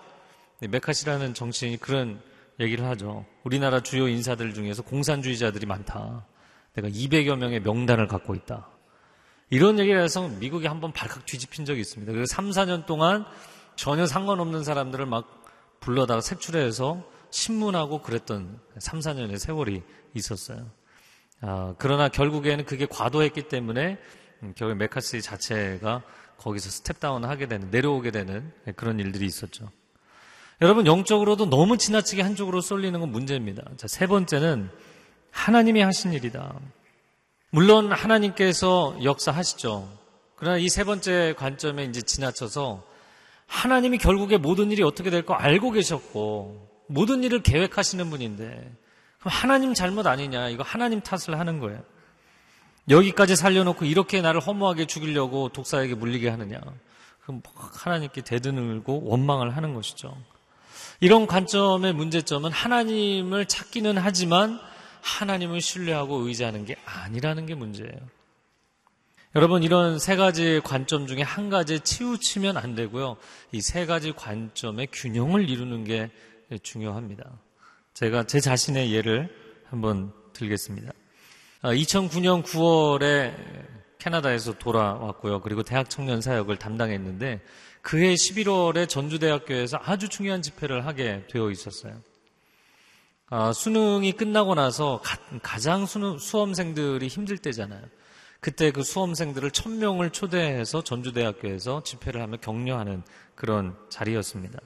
메카시라는 0.59 1.33
정치인이 1.33 1.77
그런 1.77 2.21
얘기를 2.59 2.85
하죠. 2.85 3.25
우리나라 3.43 3.81
주요 3.81 4.07
인사들 4.07 4.53
중에서 4.53 4.81
공산주의자들이 4.81 5.65
많다. 5.65 6.25
내가 6.73 6.87
200여 6.89 7.37
명의 7.37 7.59
명단을 7.59 8.07
갖고 8.07 8.35
있다. 8.35 8.67
이런 9.49 9.79
얘기를 9.79 10.01
해서 10.01 10.27
미국이 10.27 10.67
한번 10.67 10.91
발칵 10.91 11.25
뒤집힌 11.25 11.65
적이 11.65 11.81
있습니다. 11.81 12.11
그래서 12.11 12.33
3, 12.35 12.49
4년 12.49 12.85
동안 12.85 13.25
전혀 13.75 14.05
상관없는 14.05 14.63
사람들을 14.63 15.05
막 15.05 15.45
불러다가 15.79 16.21
색출해서 16.21 17.03
신문하고 17.29 18.01
그랬던 18.01 18.59
3, 18.79 18.99
4년의 18.99 19.37
세월이 19.37 19.83
있었어요. 20.13 20.69
아, 21.41 21.75
그러나 21.77 22.09
결국에는 22.09 22.65
그게 22.65 22.85
과도했기 22.85 23.43
때문에 23.43 23.97
음, 24.43 24.53
결국 24.55 24.75
메카시 24.77 25.21
자체가 25.21 26.01
거기서 26.37 26.69
step 26.69 26.97
down 26.97 27.25
하게 27.25 27.47
되는, 27.47 27.69
내려오게 27.71 28.11
되는 28.11 28.51
그런 28.75 28.99
일들이 28.99 29.25
있었죠. 29.25 29.69
여러분, 30.61 30.85
영적으로도 30.87 31.49
너무 31.49 31.77
지나치게 31.77 32.21
한쪽으로 32.21 32.61
쏠리는 32.61 32.99
건 32.99 33.11
문제입니다. 33.11 33.63
자, 33.77 33.87
세 33.87 34.07
번째는 34.07 34.69
하나님이 35.31 35.81
하신 35.81 36.13
일이다. 36.13 36.59
물론 37.51 37.91
하나님께서 37.91 38.97
역사하시죠. 39.03 39.87
그러나 40.35 40.57
이 40.57 40.67
세 40.69 40.83
번째 40.83 41.33
관점에 41.37 41.83
이제 41.85 42.01
지나쳐서 42.01 42.83
하나님이 43.47 43.97
결국에 43.97 44.37
모든 44.37 44.71
일이 44.71 44.83
어떻게 44.83 45.09
될 45.09 45.23
거 45.25 45.33
알고 45.33 45.71
계셨고 45.71 46.85
모든 46.87 47.23
일을 47.23 47.41
계획하시는 47.43 48.09
분인데 48.09 48.71
그럼 49.19 49.33
하나님 49.33 49.73
잘못 49.73 50.07
아니냐? 50.07 50.49
이거 50.49 50.63
하나님 50.63 51.01
탓을 51.01 51.39
하는 51.39 51.59
거예요. 51.59 51.83
여기까지 52.89 53.35
살려놓고 53.35 53.85
이렇게 53.85 54.21
나를 54.21 54.39
허무하게 54.39 54.85
죽이려고 54.85 55.49
독사에게 55.49 55.95
물리게 55.95 56.29
하느냐? 56.29 56.61
그럼 57.23 57.41
하나님께 57.53 58.21
대드늘고 58.21 59.03
원망을 59.05 59.57
하는 59.57 59.73
것이죠. 59.73 60.15
이런 60.99 61.27
관점의 61.27 61.93
문제점은 61.93 62.51
하나님을 62.51 63.45
찾기는 63.45 63.97
하지만 63.97 64.59
하나님을 65.01 65.61
신뢰하고 65.61 66.19
의지하는 66.27 66.65
게 66.65 66.75
아니라는 66.85 67.45
게 67.45 67.55
문제예요. 67.55 67.91
여러분, 69.35 69.61
이런 69.61 69.99
세 69.99 70.15
가지 70.15 70.61
관점 70.63 71.05
중에 71.05 71.21
한 71.21 71.49
가지에 71.49 71.79
치우치면 71.79 72.57
안 72.57 72.73
되고요. 72.75 73.17
이 73.51 73.61
세 73.61 73.85
가지 73.85 74.11
관점의 74.13 74.87
균형을 74.91 75.49
이루는 75.49 75.83
게 75.83 76.09
중요합니다. 76.63 77.23
제가 77.97 78.25
제 78.25 78.39
자신의 78.39 78.93
예를 78.93 79.27
한번 79.71 80.13
들겠습니다. 80.33 80.91
2009년 81.63 82.41
아, 82.41 82.43
9월에 82.43 83.33
캐나다에서 83.97 84.53
돌아왔고요. 84.59 85.41
그리고 85.41 85.63
대학 85.63 85.89
청년 85.89 86.21
사역을 86.21 86.57
담당했는데 86.57 87.41
그해 87.81 88.13
11월에 88.13 88.87
전주대학교에서 88.87 89.79
아주 89.81 90.09
중요한 90.09 90.43
집회를 90.43 90.85
하게 90.85 91.25
되어 91.31 91.49
있었어요. 91.49 91.99
아, 93.31 93.51
수능이 93.51 94.11
끝나고 94.11 94.53
나서 94.53 95.01
가, 95.41 95.57
장 95.57 95.87
수능, 95.87 96.19
수험생들이 96.19 97.07
힘들 97.07 97.39
때잖아요. 97.39 97.81
그때 98.39 98.69
그 98.69 98.83
수험생들을 98.83 99.49
천 99.49 99.79
명을 99.79 100.11
초대해서 100.11 100.83
전주대학교에서 100.83 101.81
집회를 101.81 102.21
하며 102.21 102.37
격려하는 102.37 103.01
그런 103.33 103.75
자리였습니다. 103.89 104.59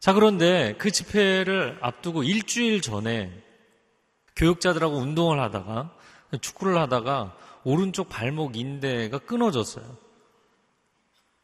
자, 0.00 0.14
그런데 0.14 0.74
그 0.78 0.90
집회를 0.90 1.78
앞두고 1.82 2.22
일주일 2.22 2.80
전에 2.80 3.30
교육자들하고 4.34 4.96
운동을 4.96 5.38
하다가 5.40 5.94
축구를 6.40 6.78
하다가 6.78 7.36
오른쪽 7.64 8.08
발목 8.08 8.56
인대가 8.56 9.18
끊어졌어요. 9.18 9.84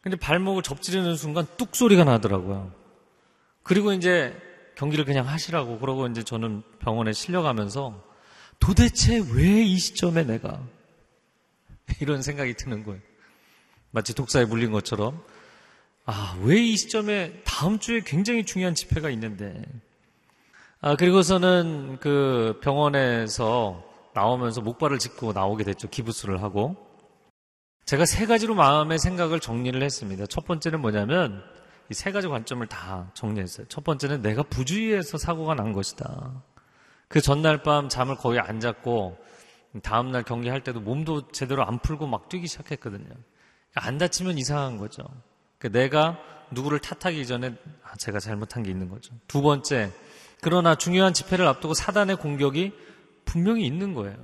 근데 0.01 0.17
발목을 0.17 0.63
접지르는 0.63 1.17
순간 1.17 1.47
뚝 1.59 1.77
소리가 1.77 2.05
나더라고요. 2.05 2.73
그리고 3.63 3.93
이제 3.93 4.35
경기를 4.77 5.05
그냥 5.05 5.29
하시라고 5.29 5.79
그러고 5.79 6.07
이제 6.07 6.23
저는 6.23 6.63
병원에 6.79 7.13
실려가면서 7.13 8.03
도대체 8.59 9.19
왜 9.35 9.65
이 9.65 9.77
시점에 9.79 10.23
내가 10.23 10.63
이런 12.01 12.23
생각이 12.23 12.55
드는 12.55 12.85
거예요. 12.85 13.01
마치 13.91 14.15
독사에 14.15 14.47
물린 14.47 14.73
것처럼 14.73 15.23
아, 16.07 16.37
왜 16.43 16.61
이 16.61 16.77
시점에 16.77 17.43
다음 17.45 17.79
주에 17.79 18.01
굉장히 18.01 18.45
중요한 18.45 18.75
집회가 18.75 19.11
있는데 19.11 19.63
아, 20.81 20.95
그리고서는 20.97 21.99
그 22.01 22.61
병원에서 22.63 23.83
나오면서 24.15 24.61
목발을 24.61 24.99
짚고 24.99 25.33
나오게 25.33 25.65
됐죠. 25.65 25.89
기부스를 25.89 26.43
하고. 26.43 26.77
제가 27.87 28.05
세 28.05 28.27
가지로 28.27 28.55
마음의 28.55 28.99
생각을 28.99 29.41
정리를 29.41 29.81
했습니다. 29.83 30.27
첫 30.27 30.45
번째는 30.47 30.81
뭐냐면 30.81 31.43
이 31.91 31.95
세 31.95 32.11
가지 32.11 32.27
관점을 32.27 32.67
다 32.67 33.11
정리했어요. 33.15 33.67
첫 33.69 33.85
번째는 33.85 34.21
내가 34.23 34.43
부주의해서 34.43 35.19
사고가 35.19 35.55
난 35.55 35.73
것이다. 35.73 36.43
그 37.09 37.21
전날 37.21 37.63
밤 37.63 37.89
잠을 37.89 38.17
거의 38.17 38.41
안 38.41 38.59
잤고 38.59 39.17
다음날 39.85 40.25
경기할 40.25 40.65
때도 40.65 40.81
몸도 40.81 41.29
제대로 41.29 41.65
안 41.65 41.79
풀고 41.79 42.07
막 42.09 42.29
뛰기 42.29 42.49
시작했거든요. 42.49 43.11
안 43.75 43.99
다치면 43.99 44.37
이상한 44.39 44.79
거죠. 44.79 45.05
그러니까 45.59 45.81
내가 45.81 46.19
누구를 46.51 46.79
탓하기 46.79 47.27
전에 47.27 47.55
아, 47.83 47.97
제가 47.97 48.21
잘못한 48.21 48.63
게 48.63 48.71
있는 48.71 48.89
거죠. 48.89 49.15
두 49.27 49.43
번째, 49.43 49.91
그러나 50.41 50.75
중요한 50.75 51.13
집회를 51.13 51.47
앞두고 51.47 51.75
사단의 51.75 52.17
공격이 52.17 52.73
분명히 53.25 53.67
있는 53.67 53.95
거예요. 53.95 54.17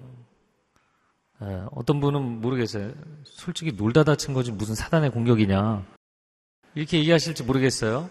예, 1.42 1.64
어떤 1.72 2.00
분은 2.00 2.40
모르겠어요. 2.40 2.92
솔직히 3.24 3.72
놀다 3.72 4.04
다친 4.04 4.32
거지 4.32 4.52
무슨 4.52 4.74
사단의 4.74 5.10
공격이냐. 5.10 5.84
이렇게 6.74 6.98
얘기하실지 6.98 7.42
모르겠어요. 7.42 8.08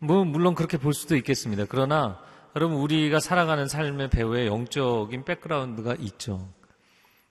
뭐, 0.00 0.24
물론 0.24 0.54
그렇게 0.54 0.78
볼 0.78 0.94
수도 0.94 1.16
있겠습니다. 1.16 1.64
그러나, 1.68 2.20
여러분, 2.54 2.78
우리가 2.78 3.18
살아가는 3.18 3.66
삶의 3.66 4.10
배후에 4.10 4.46
영적인 4.46 5.24
백그라운드가 5.24 5.96
있죠. 5.98 6.48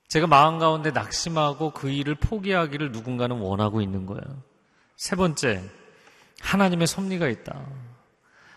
제가 0.07 0.27
마음 0.27 0.57
가운데 0.57 0.91
낙심하고 0.91 1.71
그 1.71 1.89
일을 1.89 2.15
포기하기를 2.15 2.91
누군가는 2.91 3.35
원하고 3.37 3.81
있는 3.81 4.05
거예요. 4.05 4.23
세 4.95 5.15
번째, 5.15 5.63
하나님의 6.41 6.87
섭리가 6.87 7.27
있다. 7.27 7.65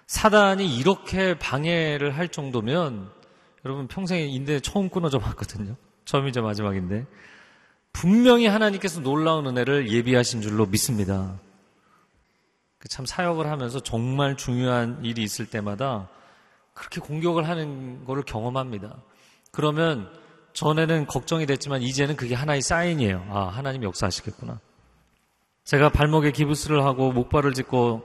사단이 0.07 0.77
이렇게 0.77 1.39
방해를 1.39 2.17
할 2.17 2.29
정도면 2.29 3.11
여러분 3.65 3.89
평생에 3.89 4.23
인대 4.23 4.61
처음 4.61 4.89
끊어져 4.89 5.19
봤거든요. 5.19 5.77
처음이자 6.05 6.41
마지막인데 6.41 7.07
분명히 7.93 8.47
하나님께서 8.47 9.01
놀라운 9.01 9.47
은혜를 9.47 9.91
예비하신 9.91 10.43
줄로 10.43 10.67
믿습니다. 10.67 11.39
그참 12.79 13.05
사역을 13.05 13.47
하면서 13.47 13.81
정말 13.81 14.37
중요한 14.37 15.05
일이 15.05 15.23
있을 15.23 15.47
때마다 15.47 16.09
그렇게 16.73 17.01
공격을 17.01 17.49
하는 17.49 18.05
것을 18.07 18.23
경험합니다. 18.23 18.97
그러면 19.53 20.11
전에는 20.53 21.07
걱정이 21.07 21.47
됐지만 21.47 21.83
이제는 21.83 22.17
그게 22.17 22.35
하나의 22.35 22.63
사인이에요. 22.63 23.27
아, 23.31 23.49
하나님 23.49 23.83
역사하시겠구나. 23.85 24.61
제가 25.65 25.91
발목에 25.91 26.33
기부스를 26.33 26.85
하고 26.85 27.13
목발을 27.13 27.55
짚고 27.55 28.03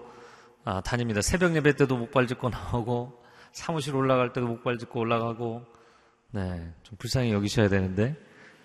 아, 0.65 0.81
다닙니다. 0.81 1.21
새벽 1.21 1.55
예배 1.55 1.75
때도 1.75 1.97
목발 1.97 2.27
짚고 2.27 2.49
나오고 2.49 3.23
사무실 3.51 3.95
올라갈 3.95 4.33
때도 4.33 4.47
목발 4.47 4.77
짚고 4.77 4.99
올라가고 4.99 5.63
네, 6.31 6.73
좀 6.83 6.97
불쌍히 6.97 7.31
여기셔야 7.31 7.69
되는데 7.69 8.15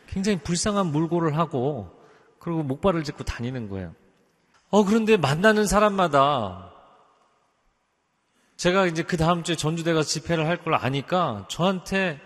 굉장히 0.09 0.39
불쌍한 0.41 0.87
물고를 0.87 1.37
하고 1.39 1.91
그리고 2.39 2.63
목발을 2.63 3.05
짚고 3.05 3.25
다니는 3.25 3.69
거예요. 3.69 3.95
어, 4.71 4.85
그런데 4.85 5.17
만나는 5.17 5.67
사람마다 5.67 6.73
제가 8.57 8.87
이제 8.87 9.03
그 9.03 9.17
다음 9.17 9.43
주에 9.43 9.57
전주대 9.57 9.93
가서 9.95 10.09
집회를 10.09 10.47
할 10.47 10.59
걸 10.59 10.75
아니까 10.75 11.47
저한테 11.49 12.21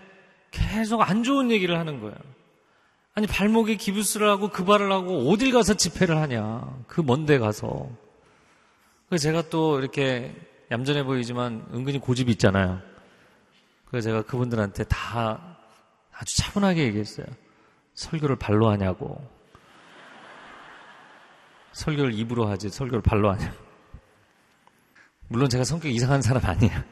계속 0.55 1.01
안 1.01 1.23
좋은 1.23 1.51
얘기를 1.51 1.77
하는 1.77 1.99
거예요. 1.99 2.15
아니, 3.13 3.27
발목에 3.27 3.75
기부스를 3.75 4.29
하고 4.29 4.49
그 4.49 4.65
발을 4.65 4.91
하고 4.91 5.29
어딜 5.29 5.51
가서 5.53 5.73
집회를 5.75 6.17
하냐. 6.17 6.83
그 6.87 7.01
먼 7.01 7.25
데 7.25 7.37
가서. 7.39 7.89
그래서 9.07 9.23
제가 9.23 9.49
또 9.49 9.79
이렇게 9.79 10.35
얌전해 10.71 11.03
보이지만 11.03 11.65
은근히 11.73 11.99
고집이 11.99 12.31
있잖아요. 12.33 12.81
그래서 13.85 14.09
제가 14.09 14.21
그분들한테 14.23 14.83
다 14.85 15.57
아주 16.11 16.37
차분하게 16.37 16.83
얘기했어요. 16.85 17.25
설교를 17.93 18.35
발로 18.37 18.69
하냐고. 18.69 19.21
설교를 21.73 22.13
입으로 22.13 22.47
하지 22.47 22.69
설교를 22.69 23.01
발로 23.01 23.31
하냐. 23.31 23.53
물론 25.27 25.49
제가 25.49 25.63
성격이 25.63 25.93
이상한 25.93 26.21
사람 26.21 26.45
아니에요. 26.45 26.83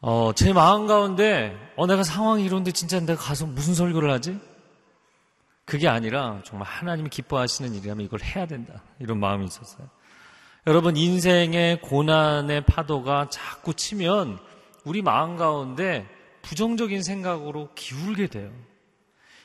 어, 0.00 0.32
제 0.34 0.52
마음 0.52 0.86
가운데, 0.86 1.56
어, 1.76 1.86
내가 1.86 2.02
상황이 2.04 2.44
이런데 2.44 2.70
진짜 2.70 3.00
내가 3.00 3.16
가서 3.20 3.46
무슨 3.46 3.74
설교를 3.74 4.10
하지? 4.10 4.38
그게 5.64 5.88
아니라 5.88 6.40
정말 6.44 6.68
하나님이 6.68 7.10
기뻐하시는 7.10 7.74
일이라면 7.74 8.06
이걸 8.06 8.20
해야 8.22 8.46
된다. 8.46 8.82
이런 9.00 9.18
마음이 9.18 9.44
있었어요. 9.46 9.88
여러분, 10.66 10.96
인생의 10.96 11.80
고난의 11.82 12.64
파도가 12.64 13.28
자꾸 13.30 13.74
치면 13.74 14.38
우리 14.84 15.02
마음 15.02 15.36
가운데 15.36 16.06
부정적인 16.42 17.02
생각으로 17.02 17.70
기울게 17.74 18.28
돼요. 18.28 18.50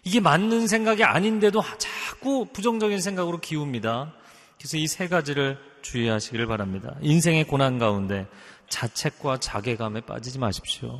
이게 0.06 0.20
맞는 0.20 0.68
생각이 0.68 1.04
아닌데도 1.04 1.62
자꾸 1.78 2.46
부정적인 2.54 3.00
생각으로 3.00 3.40
기웁니다. 3.40 4.14
그래서 4.58 4.78
이 4.78 4.86
세 4.88 5.08
가지를 5.08 5.58
주의하시기를 5.82 6.46
바랍니다. 6.48 6.96
인생의 7.02 7.46
고난 7.46 7.80
가운데 7.80 8.28
자책과 8.74 9.38
자괴감에 9.38 10.02
빠지지 10.02 10.40
마십시오. 10.40 11.00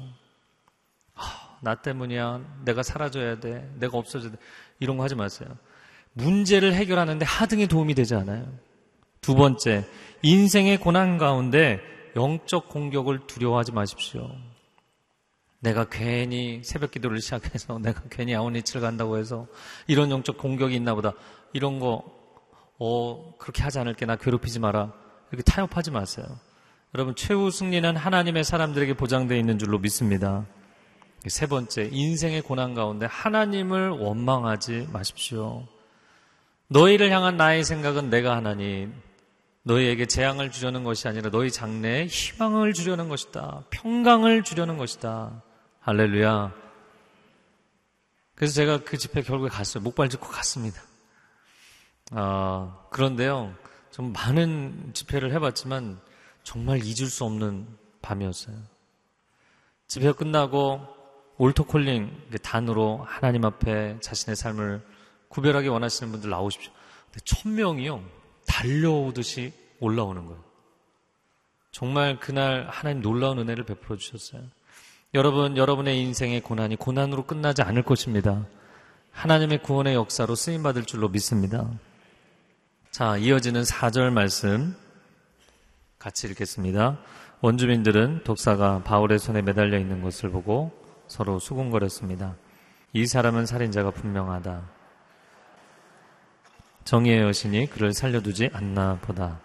아, 1.16 1.58
나 1.62 1.74
때문이야. 1.74 2.62
내가 2.66 2.84
사라져야 2.84 3.40
돼. 3.40 3.68
내가 3.80 3.98
없어져야 3.98 4.32
돼. 4.32 4.38
이런 4.80 4.98
거 4.98 5.04
하지 5.04 5.16
마세요. 5.16 5.50
문제를 6.14 6.76
해결하는데 6.76 7.26
하등의 7.26 7.66
도움이 7.68 7.96
되지 7.96 8.14
않아요. 8.14 8.48
두 9.22 9.34
번째, 9.34 9.86
인생의 10.22 10.78
고난 10.78 11.18
가운데 11.18 11.80
영적 12.16 12.70
공격을 12.70 13.26
두려워하지 13.26 13.72
마십시오. 13.72 14.30
내가 15.60 15.86
괜히 15.86 16.62
새벽 16.64 16.92
기도를 16.92 17.22
시작해서 17.22 17.80
내가 17.82 18.04
괜히 18.12 18.36
아웃리치를 18.36 18.82
간다고 18.82 19.18
해서 19.18 19.48
이런 19.88 20.12
영적 20.12 20.38
공격이 20.38 20.76
있나 20.76 20.94
보다. 20.94 21.14
이런 21.54 21.80
거, 21.80 22.04
어, 22.78 23.34
그렇게 23.40 23.64
하지 23.64 23.80
않을게. 23.80 24.06
나 24.06 24.16
괴롭히지 24.16 24.60
마라. 24.60 24.94
이렇게 25.32 25.42
타협하지 25.42 25.90
마세요. 25.90 26.28
여러분, 26.96 27.16
최후 27.16 27.50
승리는 27.50 27.96
하나님의 27.98 28.44
사람들에게 28.44 28.94
보장되어 28.94 29.36
있는 29.36 29.58
줄로 29.58 29.80
믿습니다. 29.80 30.46
세 31.26 31.48
번째, 31.48 31.90
인생의 31.92 32.44
고난 32.44 32.76
가운데 32.76 33.08
하나님을 33.08 33.90
원망하지 33.90 34.90
마십시오. 34.94 35.68
너희를 36.68 37.10
향한 37.10 37.36
나의 37.36 37.64
생각은 37.64 38.12
내가 38.12 38.36
하나님, 38.36 38.94
너희에게 39.64 40.06
재앙을 40.06 40.52
주려는 40.52 40.84
것이 40.84 41.08
아니라 41.08 41.32
너희 41.32 41.50
장래에 41.50 42.06
희망을 42.06 42.74
주려는 42.74 43.10
것이다. 43.10 43.64
평강을 43.72 44.44
주려는 44.44 44.78
것이다. 44.78 45.42
할렐루야. 45.80 46.54
그래서 48.36 48.54
제가 48.54 48.84
그 48.84 49.00
집회 49.00 49.24
결국에 49.24 49.50
갔어요. 49.50 49.84
목발 49.84 50.10
짚고 50.10 50.28
갔습니다. 50.28 50.80
아, 52.12 52.78
그런데요. 52.92 53.56
좀 53.90 54.14
많은 54.14 54.92
집회를 54.94 55.32
해봤지만 55.34 56.00
정말 56.44 56.80
잊을 56.84 57.08
수 57.08 57.24
없는 57.24 57.68
밤이었어요. 58.02 58.56
집회 59.88 60.12
끝나고 60.12 60.86
올토콜링 61.38 62.30
단으로 62.42 63.04
하나님 63.08 63.46
앞에 63.46 64.00
자신의 64.02 64.36
삶을 64.36 64.82
구별하기 65.30 65.68
원하시는 65.68 66.12
분들 66.12 66.30
나오십시오. 66.30 66.72
근데 67.06 67.20
천 67.26 67.56
명이요. 67.56 68.04
달려오듯이 68.46 69.54
올라오는 69.80 70.26
거예요. 70.26 70.44
정말 71.72 72.20
그날 72.20 72.68
하나님 72.70 73.02
놀라운 73.02 73.40
은혜를 73.40 73.66
베풀어 73.66 73.98
주셨어요. 73.98 74.44
여러분, 75.16 75.58
여러분의 75.58 76.00
인생의 76.00 76.42
고난이 76.42 76.76
고난으로 76.76 77.26
끝나지 77.26 77.62
않을 77.62 77.84
것입니다. 77.84 78.46
하나님의 79.12 79.62
구원의 79.64 79.96
역사로 79.96 80.36
쓰임받을 80.36 80.86
줄로 80.86 81.10
믿습니다. 81.10 81.70
자, 82.92 83.18
이어지는 83.18 83.64
4절 83.64 84.12
말씀 84.12 84.76
같이 86.04 86.28
읽겠습니다. 86.28 86.98
원주민들은 87.40 88.26
독사가 88.26 88.84
바울의 88.84 89.20
손에 89.20 89.42
매달려 89.42 89.80
있는 89.80 90.02
것을 90.02 90.30
보고 90.32 90.74
서로 91.08 91.40
수군거렸습니다. 91.40 92.36
이 92.92 93.08
사람은 93.08 93.46
살인자가 93.46 93.92
분명하다. 93.92 94.70
정의의 96.84 97.22
여신이 97.22 97.70
그를 97.70 97.94
살려두지 97.94 98.50
않나 98.52 99.00
보다. 99.02 99.40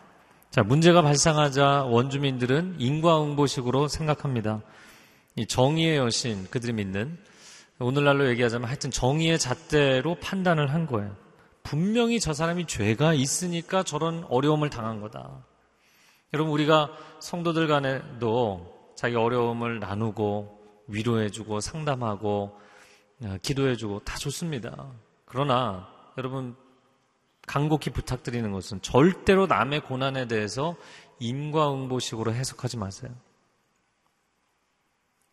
자, 0.50 0.64
문제가 0.64 1.00
발생하자 1.02 1.84
원주민들은 1.84 2.80
인과응보식으로 2.80 3.86
생각합니다. 3.86 4.60
이 5.36 5.46
정의의 5.46 5.98
여신, 5.98 6.48
그들이 6.50 6.72
믿는, 6.72 7.16
오늘날로 7.78 8.28
얘기하자면 8.30 8.66
하여튼 8.66 8.90
정의의 8.90 9.38
잣대로 9.38 10.16
판단을 10.16 10.72
한 10.74 10.86
거예요. 10.86 11.14
분명히 11.62 12.18
저 12.18 12.32
사람이 12.32 12.66
죄가 12.66 13.14
있으니까 13.14 13.84
저런 13.84 14.24
어려움을 14.28 14.70
당한 14.70 15.00
거다. 15.00 15.44
여러분, 16.34 16.52
우리가 16.52 16.90
성도들 17.20 17.68
간에도 17.68 18.92
자기 18.94 19.16
어려움을 19.16 19.80
나누고 19.80 20.84
위로해주고 20.88 21.60
상담하고 21.60 22.58
어, 23.22 23.36
기도해주고 23.42 24.00
다 24.00 24.16
좋습니다. 24.16 24.92
그러나 25.24 25.88
여러분, 26.18 26.56
간곡히 27.46 27.90
부탁드리는 27.90 28.52
것은 28.52 28.82
절대로 28.82 29.46
남의 29.46 29.80
고난에 29.80 30.28
대해서 30.28 30.76
임과응보식으로 31.18 32.32
해석하지 32.34 32.76
마세요. 32.76 33.10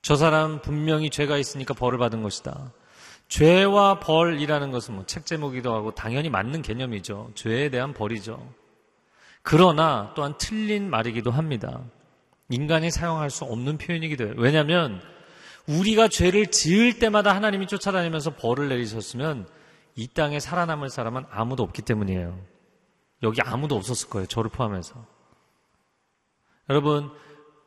저 0.01 0.15
사람 0.15 0.61
분명히 0.61 1.09
죄가 1.09 1.37
있으니까 1.37 1.73
벌을 1.73 1.97
받은 1.97 2.23
것이다. 2.23 2.71
죄와 3.27 3.99
벌이라는 3.99 4.71
것은 4.71 4.93
뭐 4.93 5.03
책 5.05 5.25
제목이기도 5.25 5.73
하고 5.73 5.93
당연히 5.93 6.29
맞는 6.29 6.61
개념이죠. 6.61 7.31
죄에 7.35 7.69
대한 7.69 7.93
벌이죠. 7.93 8.39
그러나 9.45 10.11
또한 10.15 10.33
틀린 10.39 10.89
말이기도 10.89 11.29
합니다. 11.29 11.79
인간이 12.49 12.89
사용할 12.89 13.29
수 13.29 13.45
없는 13.45 13.77
표현이기도 13.77 14.25
해요. 14.25 14.33
왜냐하면 14.37 14.99
우리가 15.67 16.07
죄를 16.07 16.47
지을 16.47 16.97
때마다 16.97 17.35
하나님이 17.35 17.67
쫓아다니면서 17.67 18.31
벌을 18.37 18.69
내리셨으면 18.69 19.47
이 19.95 20.07
땅에 20.07 20.39
살아남을 20.39 20.89
사람은 20.89 21.25
아무도 21.29 21.61
없기 21.61 21.83
때문이에요. 21.83 22.39
여기 23.21 23.39
아무도 23.41 23.75
없었을 23.75 24.09
거예요. 24.09 24.25
저를 24.25 24.49
포함해서. 24.49 25.05
여러분, 26.71 27.11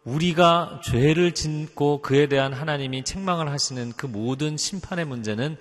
우리가 0.02 0.80
죄를 0.84 1.32
짓고 1.32 2.02
그에 2.02 2.26
대한 2.26 2.52
하나님이 2.52 3.04
책망을 3.04 3.52
하시는 3.52 3.92
그 3.92 4.06
모든 4.06 4.56
심판의 4.56 5.04
문제는 5.04 5.56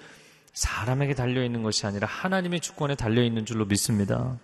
사람에게 0.53 1.13
달려있는 1.13 1.62
것이 1.62 1.86
아니라 1.86 2.08
하나님의 2.08 2.60
주권에 2.60 2.95
달려있는 2.95 3.45
줄로 3.45 3.65
믿습니다. 3.65 4.39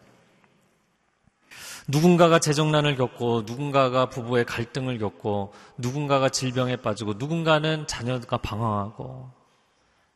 누군가가 1.87 2.39
재정난을 2.39 2.95
겪고 2.95 3.43
누군가가 3.45 4.07
부부의 4.07 4.45
갈등을 4.45 4.99
겪고 4.99 5.53
누군가가 5.77 6.29
질병에 6.29 6.77
빠지고 6.77 7.13
누군가는 7.17 7.87
자녀가 7.87 8.37
방황하고 8.37 9.31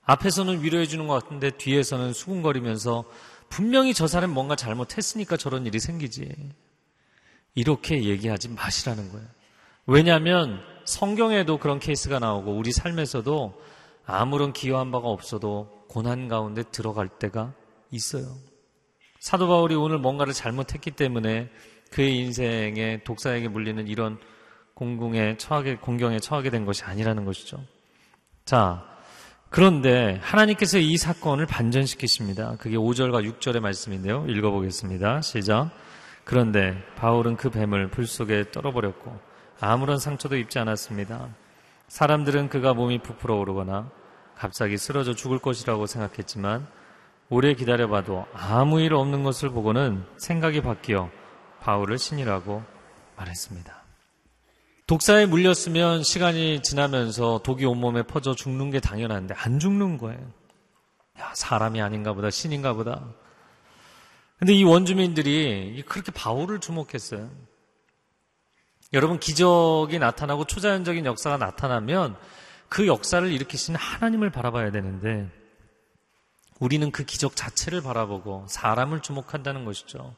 앞에서는 0.03 0.63
위로해 0.63 0.85
주는 0.85 1.07
것 1.07 1.21
같은데 1.21 1.51
뒤에서는 1.51 2.13
수군거리면서 2.13 3.03
분명히 3.49 3.93
저 3.93 4.07
사람 4.07 4.31
뭔가 4.31 4.55
잘못했으니까 4.55 5.37
저런 5.37 5.65
일이 5.65 5.79
생기지. 5.79 6.33
이렇게 7.55 8.03
얘기하지 8.03 8.49
마시라는 8.49 9.11
거예요. 9.11 9.27
왜냐하면 9.85 10.59
성경에도 10.85 11.57
그런 11.57 11.79
케이스가 11.79 12.19
나오고 12.19 12.55
우리 12.55 12.71
삶에서도 12.71 13.61
아무런 14.05 14.53
기여한 14.53 14.91
바가 14.91 15.07
없어도 15.07 15.85
고난 15.89 16.27
가운데 16.27 16.63
들어갈 16.63 17.07
때가 17.09 17.53
있어요. 17.91 18.35
사도 19.27 19.49
바울이 19.49 19.75
오늘 19.75 19.97
뭔가를 19.97 20.31
잘못했기 20.31 20.91
때문에 20.91 21.49
그의 21.91 22.17
인생에 22.17 23.01
독사에게 23.03 23.49
물리는 23.49 23.85
이런 23.89 24.17
공공에 24.73 25.35
처하게, 25.35 25.79
공경에 25.79 26.17
처하게 26.17 26.49
된 26.49 26.63
것이 26.63 26.85
아니라는 26.85 27.25
것이죠. 27.25 27.61
자, 28.45 28.85
그런데 29.49 30.17
하나님께서 30.21 30.77
이 30.77 30.95
사건을 30.95 31.45
반전시키십니다. 31.45 32.55
그게 32.57 32.77
5절과 32.77 33.29
6절의 33.29 33.59
말씀인데요. 33.59 34.23
읽어보겠습니다. 34.29 35.19
시작. 35.19 35.71
그런데 36.23 36.81
바울은 36.95 37.35
그 37.35 37.49
뱀을 37.49 37.89
불 37.89 38.07
속에 38.07 38.51
떨어버렸고 38.51 39.13
아무런 39.59 39.97
상처도 39.97 40.37
입지 40.37 40.57
않았습니다. 40.57 41.35
사람들은 41.89 42.47
그가 42.47 42.73
몸이 42.73 42.99
부풀어 42.99 43.35
오르거나 43.35 43.91
갑자기 44.35 44.77
쓰러져 44.77 45.13
죽을 45.13 45.37
것이라고 45.37 45.85
생각했지만 45.85 46.65
오래 47.29 47.53
기다려봐도 47.53 48.25
아무 48.33 48.79
일 48.79 48.93
없는 48.93 49.23
것을 49.23 49.49
보고는 49.49 50.05
생각이 50.17 50.61
바뀌어 50.61 51.09
바울을 51.59 51.97
신이라고 51.97 52.63
말했습니다. 53.17 53.83
독사에 54.87 55.25
물렸으면 55.25 56.03
시간이 56.03 56.61
지나면서 56.63 57.41
독이 57.43 57.65
온몸에 57.65 58.03
퍼져 58.03 58.33
죽는 58.33 58.71
게 58.71 58.79
당연한데 58.79 59.33
안 59.37 59.59
죽는 59.59 59.97
거예요. 59.97 60.21
야, 61.19 61.31
사람이 61.33 61.81
아닌가 61.81 62.13
보다, 62.13 62.29
신인가 62.29 62.71
보다. 62.71 63.03
근데 64.39 64.53
이 64.53 64.63
원주민들이 64.63 65.83
그렇게 65.87 66.11
바울을 66.13 66.59
주목했어요. 66.59 67.29
여러분, 68.93 69.19
기적이 69.19 69.99
나타나고 69.99 70.45
초자연적인 70.45 71.05
역사가 71.05 71.35
나타나면 71.37 72.15
그 72.69 72.87
역사를 72.87 73.29
일으키신 73.29 73.75
하나님을 73.75 74.29
바라봐야 74.29 74.71
되는데 74.71 75.29
우리는 76.59 76.91
그 76.91 77.03
기적 77.03 77.35
자체를 77.35 77.81
바라보고 77.81 78.45
사람을 78.47 79.01
주목한다는 79.01 79.65
것이죠. 79.65 80.15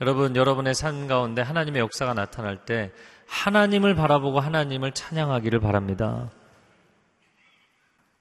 여러분, 0.00 0.36
여러분의 0.36 0.74
삶 0.74 1.06
가운데 1.06 1.40
하나님의 1.42 1.80
역사가 1.80 2.14
나타날 2.14 2.64
때 2.64 2.92
하나님을 3.26 3.94
바라보고 3.94 4.40
하나님을 4.40 4.92
찬양하기를 4.92 5.60
바랍니다. 5.60 6.30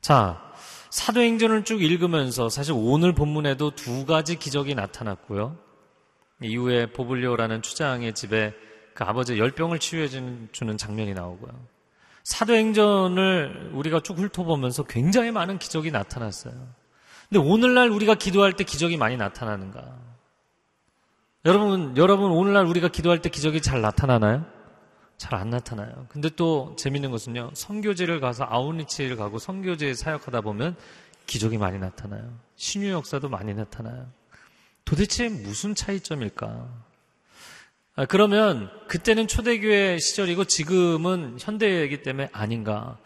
자, 0.02 0.42
사도행전을 0.90 1.66
쭉 1.66 1.82
읽으면서 1.82 2.50
사실 2.50 2.74
오늘 2.76 3.14
본문에도 3.14 3.72
두 3.72 4.06
가지 4.06 4.38
기적이 4.38 4.76
나타났고요. 4.76 5.58
이후에 6.42 6.92
보블리오라는 6.92 7.62
추장의 7.62 8.14
집에 8.14 8.54
그 8.94 9.04
아버지 9.04 9.40
열병을 9.40 9.80
치유해 9.80 10.08
주는 10.08 10.78
장면이 10.78 11.14
나오고요. 11.14 11.52
사도행전을 12.24 13.72
우리가 13.74 14.02
쭉 14.02 14.20
훑어보면서 14.20 14.84
굉장히 14.84 15.32
많은 15.32 15.58
기적이 15.58 15.92
나타났어요. 15.92 16.83
근데 17.34 17.50
오늘날 17.50 17.90
우리가 17.90 18.14
기도할 18.14 18.54
때 18.54 18.64
기적이 18.64 18.96
많이 18.96 19.18
나타나는가? 19.18 19.98
여러분, 21.46 21.98
여러분, 21.98 22.30
오늘날 22.30 22.68
우리가 22.68 22.90
기도할 22.90 23.24
때 23.24 23.30
기적이 23.30 23.60
잘 23.60 23.82
나타나나요? 23.82 24.46
잘 25.18 25.34
안 25.34 25.50
나타나요. 25.50 26.06
근데 26.10 26.30
또 26.30 26.76
재밌는 26.78 27.10
것은요, 27.10 27.50
성교제를 27.56 28.20
가서 28.20 28.46
아우니치를 28.48 29.16
가고 29.16 29.40
성교제에 29.40 29.96
사역하다 29.96 30.42
보면 30.42 30.76
기적이 31.26 31.58
많이 31.58 31.80
나타나요. 31.80 32.38
신유 32.56 32.92
역사도 32.92 33.30
많이 33.30 33.56
나타나요. 33.56 34.06
도대체 34.86 35.28
무슨 35.28 35.74
차이점일까? 35.74 36.68
아, 37.96 38.06
그러면 38.06 38.70
그때는 38.88 39.28
초대교회 39.28 39.98
시절이고 39.98 40.44
지금은 40.44 41.38
현대이기 41.40 42.04
때문에 42.04 42.30
아닌가? 42.32 43.00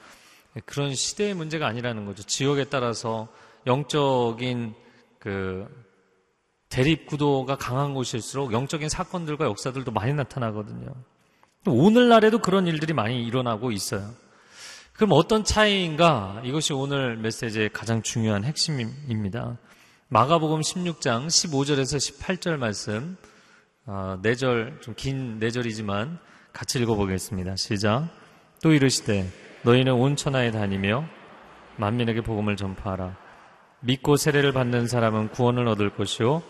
그런 0.65 0.93
시대의 0.93 1.33
문제가 1.33 1.65
아니라는 1.65 2.05
거죠. 2.05 2.23
지역에 2.23 2.65
따라서 2.65 3.29
영적인 3.67 4.73
그 5.19 5.67
대립 6.69 7.06
구도가 7.06 7.58
강한 7.58 7.93
곳일수록 7.93 8.51
영적인 8.53 8.89
사건들과 8.89 9.45
역사들도 9.45 9.91
많이 9.91 10.13
나타나거든요. 10.13 10.88
오늘날에도 11.67 12.39
그런 12.39 12.65
일들이 12.65 12.93
많이 12.93 13.23
일어나고 13.25 13.71
있어요. 13.71 14.10
그럼 14.93 15.12
어떤 15.13 15.43
차이인가? 15.43 16.41
이것이 16.43 16.73
오늘 16.73 17.17
메시지의 17.17 17.69
가장 17.69 18.01
중요한 18.01 18.43
핵심입니다. 18.43 19.58
마가복음 20.10 20.62
16장 20.62 21.27
15절에서 21.27 21.97
18절 21.97 22.58
말씀, 22.58 23.17
어, 23.86 24.17
4절, 24.23 24.82
좀 24.82 24.95
긴 24.95 25.39
4절이지만 25.39 26.17
같이 26.53 26.80
읽어보겠습니다. 26.80 27.58
시작. 27.58 28.08
또 28.63 28.71
이르시되, 28.71 29.30
너희는 29.63 29.93
온 29.93 30.15
천하에 30.15 30.51
다니며 30.51 31.06
만민에게 31.75 32.21
복음을 32.21 32.56
전파하라. 32.56 33.26
믿고 33.81 34.17
세례를 34.17 34.53
받는 34.53 34.87
사람은 34.87 35.29
구원을 35.29 35.67
얻을 35.67 35.91
것이요 35.91 36.41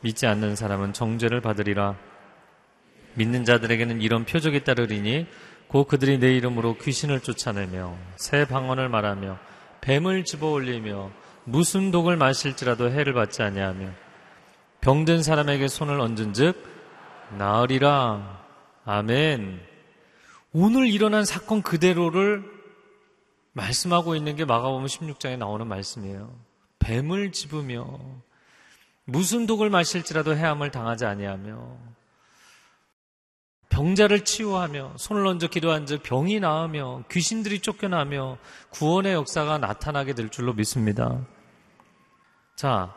믿지 0.00 0.26
않는 0.26 0.54
사람은 0.54 0.92
정죄를 0.92 1.40
받으리라. 1.40 1.96
믿는 3.14 3.44
자들에게는 3.44 4.02
이런 4.02 4.24
표적이 4.24 4.64
따르리니 4.64 5.26
곧 5.68 5.88
그들이 5.88 6.18
내 6.18 6.36
이름으로 6.36 6.76
귀신을 6.76 7.20
쫓아내며 7.20 7.96
새 8.16 8.46
방언을 8.46 8.88
말하며 8.88 9.38
뱀을 9.80 10.24
집어 10.24 10.50
올리며 10.50 11.10
무슨 11.44 11.90
독을 11.90 12.16
마실지라도 12.16 12.90
해를 12.90 13.14
받지 13.14 13.42
아니하며 13.42 13.90
병든 14.80 15.22
사람에게 15.22 15.68
손을 15.68 16.00
얹은즉 16.00 16.62
나으리라. 17.38 18.42
아멘. 18.84 19.60
오늘 20.52 20.86
일어난 20.88 21.24
사건 21.24 21.62
그대로를 21.62 22.44
말씀하고 23.52 24.14
있는 24.14 24.36
게 24.36 24.44
마가복음 24.44 24.86
16장에 24.86 25.38
나오는 25.38 25.66
말씀이에요. 25.66 26.43
뱀을 26.84 27.32
집으며 27.32 27.98
무슨 29.04 29.46
독을 29.46 29.70
마실지라도 29.70 30.36
해함을 30.36 30.70
당하지 30.70 31.06
아니하며 31.06 31.78
병자를 33.70 34.24
치유하며 34.24 34.94
손을 34.98 35.26
얹어 35.26 35.48
기도한 35.48 35.86
즉 35.86 36.02
병이 36.02 36.40
나으며 36.40 37.02
귀신들이 37.10 37.60
쫓겨나며 37.60 38.38
구원의 38.70 39.14
역사가 39.14 39.58
나타나게 39.58 40.14
될 40.14 40.28
줄로 40.28 40.52
믿습니다. 40.52 41.26
자, 42.54 42.94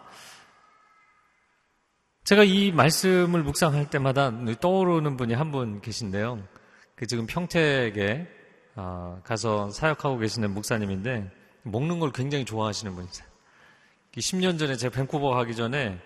제가 2.26 2.43
이 2.43 2.71
말씀을 2.71 3.41
묵상할 3.41 3.89
때마다 3.89 4.32
떠오르는 4.60 5.17
분이 5.17 5.34
한 5.34 5.52
분 5.52 5.82
계신데요. 5.82 6.43
그 6.95 7.08
지금 7.08 7.26
평택에 7.26 8.28
아, 8.76 9.21
가서 9.23 9.71
사역하고 9.71 10.17
계시는 10.19 10.54
목사님인데 10.54 11.32
먹는 11.63 12.00
걸 12.00 12.12
굉장히 12.12 12.45
좋아하시는 12.45 12.93
분이세요. 12.93 13.37
10년 14.22 14.58
전에 14.58 14.76
제가 14.76 14.96
밴쿠버 14.96 15.30
가기 15.32 15.56
전에 15.56 16.00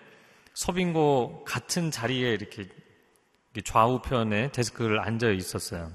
서빙고 0.54 1.44
같은 1.44 1.90
자리에 1.90 2.32
이렇게 2.32 2.68
좌우편에 3.64 4.52
데스크를 4.52 5.00
앉아 5.00 5.30
있었어요. 5.30 5.90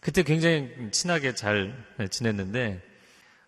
그때 0.00 0.22
굉장히 0.22 0.70
친하게 0.92 1.34
잘 1.34 1.74
지냈는데 2.10 2.82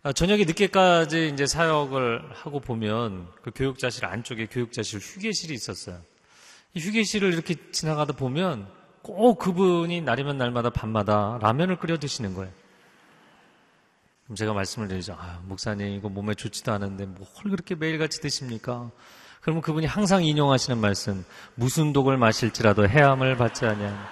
아, 0.03 0.13
저녁에 0.13 0.45
늦게까지 0.45 1.31
이제 1.33 1.47
사역을 1.47 2.31
하고 2.33 2.61
보면 2.61 3.29
그 3.43 3.51
교육자실 3.55 4.07
안쪽에 4.07 4.47
교육자실 4.47 5.01
휴게실이 5.01 5.53
있었어요. 5.55 6.01
이 6.75 6.81
휴게실을 6.81 7.33
이렇게 7.33 7.57
지나가다 7.73 8.13
보면 8.13 8.69
꼭 9.03 9.39
그분이 9.39 10.03
날이면 10.03 10.39
날마다 10.39 10.71
밤마다 10.71 11.39
라면을 11.43 11.79
끓여 11.79 11.99
드시는 11.99 12.35
거예요. 12.35 12.53
그럼 14.29 14.37
제가 14.37 14.53
말씀을 14.53 14.87
드리죠. 14.89 15.17
아, 15.19 15.41
목사님, 15.45 15.89
이거 15.89 16.11
몸에 16.11 16.35
좋지도 16.35 16.71
않은데 16.71 17.07
뭘 17.07 17.27
그렇게 17.45 17.75
매일같이 17.75 18.21
드십니까? 18.21 18.91
그러면 19.41 19.63
그분이 19.63 19.87
항상 19.87 20.23
인용하시는 20.23 20.79
말씀, 20.79 21.25
무슨 21.55 21.95
독을 21.95 22.19
마실지라도 22.19 22.87
해함을 22.87 23.39
받지 23.39 23.65
아니하 23.65 23.91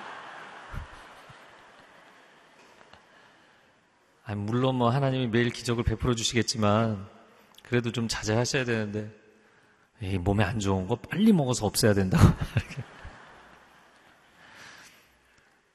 아, 4.25 4.35
물론 4.35 4.77
뭐 4.77 4.89
하나님이 4.89 5.27
매일 5.27 5.51
기적을 5.51 5.85
베풀어 5.85 6.15
주시겠지만 6.15 7.07
그래도 7.65 7.93
좀 7.93 8.09
자제하셔야 8.09 8.65
되는데 8.65 9.11
이 10.01 10.17
몸에 10.17 10.45
안 10.45 10.59
좋은 10.59 10.89
거 10.89 10.97
빨리 10.97 11.35
먹어서 11.35 11.67
없애야 11.67 11.93
된다고. 11.93 12.25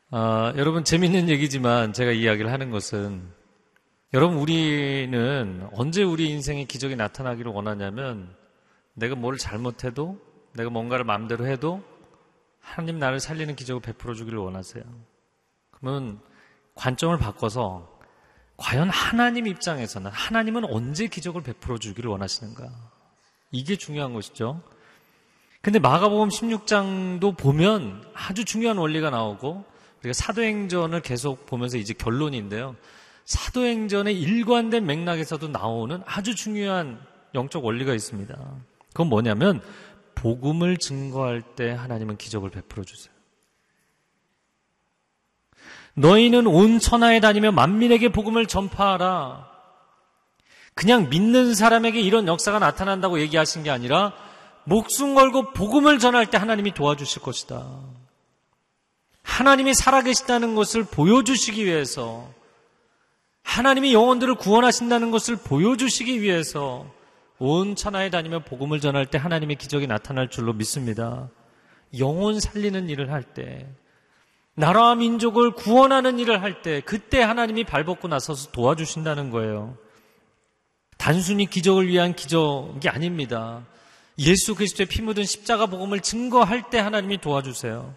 아, 0.09 0.51
여러분 0.57 0.83
재밌는 0.83 1.29
얘기지만 1.29 1.93
제가 1.93 2.11
이야기를 2.11 2.51
하는 2.51 2.71
것은 2.71 3.39
여러분 4.13 4.39
우리는 4.39 5.69
언제 5.71 6.03
우리 6.03 6.29
인생에 6.29 6.65
기적이 6.65 6.97
나타나기를 6.97 7.49
원하냐면 7.49 8.35
내가 8.93 9.15
뭘 9.15 9.37
잘못해도 9.37 10.19
내가 10.51 10.69
뭔가를 10.69 11.05
마음대로 11.05 11.47
해도 11.47 11.81
하나님 12.59 12.99
나를 12.99 13.21
살리는 13.21 13.55
기적을 13.55 13.81
베풀어 13.81 14.13
주기를 14.13 14.37
원하세요. 14.37 14.83
그러면 15.71 16.19
관점을 16.75 17.17
바꿔서 17.19 17.89
과연 18.57 18.89
하나님 18.89 19.47
입장에서는 19.47 20.11
하나님은 20.11 20.65
언제 20.65 21.07
기적을 21.07 21.41
베풀어 21.41 21.77
주기를 21.77 22.09
원하시는가? 22.11 22.69
이게 23.51 23.77
중요한 23.77 24.13
것이죠. 24.13 24.61
근데 25.61 25.79
마가복음 25.79 26.27
16장도 26.27 27.37
보면 27.37 28.03
아주 28.13 28.43
중요한 28.43 28.77
원리가 28.77 29.09
나오고 29.09 29.63
우리가 29.99 30.11
사도행전을 30.11 31.01
계속 31.01 31.45
보면서 31.45 31.77
이제 31.77 31.93
결론인데요. 31.93 32.75
사도행전의 33.25 34.19
일관된 34.19 34.85
맥락에서도 34.85 35.47
나오는 35.47 36.01
아주 36.05 36.35
중요한 36.35 36.99
영적 37.33 37.63
원리가 37.63 37.93
있습니다. 37.93 38.35
그건 38.89 39.07
뭐냐면 39.07 39.61
복음을 40.15 40.77
증거할 40.77 41.41
때 41.41 41.71
하나님은 41.71 42.17
기적을 42.17 42.49
베풀어 42.49 42.83
주세요. 42.83 43.13
너희는 45.93 46.47
온 46.47 46.79
천하에 46.79 47.19
다니며 47.19 47.51
만민에게 47.51 48.09
복음을 48.09 48.45
전파하라. 48.45 49.49
그냥 50.73 51.09
믿는 51.09 51.53
사람에게 51.53 51.99
이런 51.99 52.27
역사가 52.27 52.59
나타난다고 52.59 53.19
얘기하신 53.19 53.63
게 53.63 53.69
아니라 53.69 54.13
목숨 54.63 55.15
걸고 55.15 55.51
복음을 55.53 55.99
전할 55.99 56.27
때 56.27 56.37
하나님이 56.37 56.73
도와주실 56.73 57.21
것이다. 57.21 57.67
하나님이 59.23 59.73
살아계시다는 59.73 60.55
것을 60.55 60.83
보여주시기 60.83 61.65
위해서 61.65 62.29
하나님이 63.43 63.93
영혼들을 63.93 64.35
구원하신다는 64.35 65.11
것을 65.11 65.35
보여주시기 65.35 66.21
위해서 66.21 66.85
온 67.39 67.75
천하에 67.75 68.09
다니며 68.09 68.39
복음을 68.39 68.79
전할 68.79 69.07
때 69.07 69.17
하나님의 69.17 69.55
기적이 69.55 69.87
나타날 69.87 70.29
줄로 70.29 70.53
믿습니다. 70.53 71.29
영혼 71.97 72.39
살리는 72.39 72.89
일을 72.89 73.11
할 73.11 73.23
때, 73.23 73.67
나라와 74.53 74.95
민족을 74.95 75.51
구원하는 75.51 76.19
일을 76.19 76.41
할 76.43 76.61
때, 76.61 76.81
그때 76.81 77.21
하나님이 77.21 77.63
발벗고 77.63 78.07
나서서 78.07 78.51
도와주신다는 78.51 79.31
거예요. 79.31 79.77
단순히 80.97 81.47
기적을 81.47 81.87
위한 81.87 82.15
기적이 82.15 82.87
아닙니다. 82.89 83.65
예수 84.19 84.53
그리스도의 84.53 84.87
피 84.87 85.01
묻은 85.01 85.23
십자가 85.23 85.65
복음을 85.65 85.99
증거할 85.99 86.69
때 86.69 86.77
하나님이 86.77 87.17
도와주세요. 87.19 87.95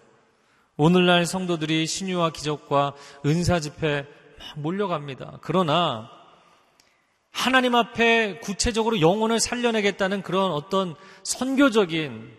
오늘날 0.77 1.25
성도들이 1.25 1.85
신유와 1.85 2.31
기적과 2.31 2.95
은사 3.25 3.59
집회 3.59 4.07
몰려갑니다. 4.55 5.39
그러나 5.41 6.09
하나님 7.31 7.75
앞에 7.75 8.39
구체적으로 8.39 9.01
영혼을 9.01 9.39
살려내겠다는 9.39 10.21
그런 10.21 10.51
어떤 10.51 10.95
선교적인 11.23 12.31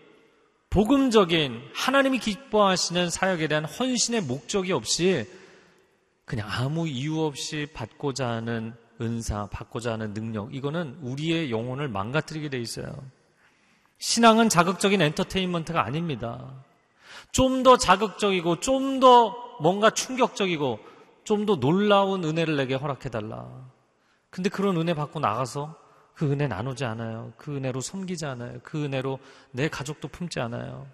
복음적인 0.69 1.61
하나님이 1.73 2.19
기뻐하시는 2.19 3.09
사역에 3.09 3.47
대한 3.47 3.65
헌신의 3.65 4.21
목적이 4.21 4.73
없이 4.73 5.25
그냥 6.25 6.47
아무 6.51 6.87
이유 6.87 7.21
없이 7.21 7.67
받고자 7.73 8.27
하는 8.27 8.73
은사, 8.99 9.47
받고자 9.51 9.93
하는 9.93 10.13
능력, 10.13 10.53
이거는 10.53 10.97
우리의 11.01 11.51
영혼을 11.51 11.87
망가뜨리게 11.87 12.49
돼 12.49 12.59
있어요. 12.59 12.91
신앙은 13.99 14.49
자극적인 14.49 15.01
엔터테인먼트가 15.01 15.85
아닙니다. 15.85 16.65
좀 17.31 17.63
더 17.63 17.77
자극적이고, 17.77 18.59
좀 18.59 18.99
더 18.99 19.35
뭔가 19.61 19.89
충격적이고, 19.91 20.79
좀 21.27 21.45
더 21.45 21.57
놀라운 21.57 22.23
은혜를 22.23 22.55
내게 22.55 22.73
허락해달라. 22.73 23.69
근데 24.29 24.49
그런 24.49 24.77
은혜 24.77 24.93
받고 24.93 25.19
나가서 25.19 25.75
그 26.13 26.31
은혜 26.31 26.47
나누지 26.47 26.85
않아요. 26.85 27.33
그 27.35 27.57
은혜로 27.57 27.81
섬기지 27.81 28.25
않아요. 28.25 28.59
그 28.63 28.85
은혜로 28.85 29.19
내 29.51 29.67
가족도 29.67 30.07
품지 30.07 30.39
않아요. 30.39 30.87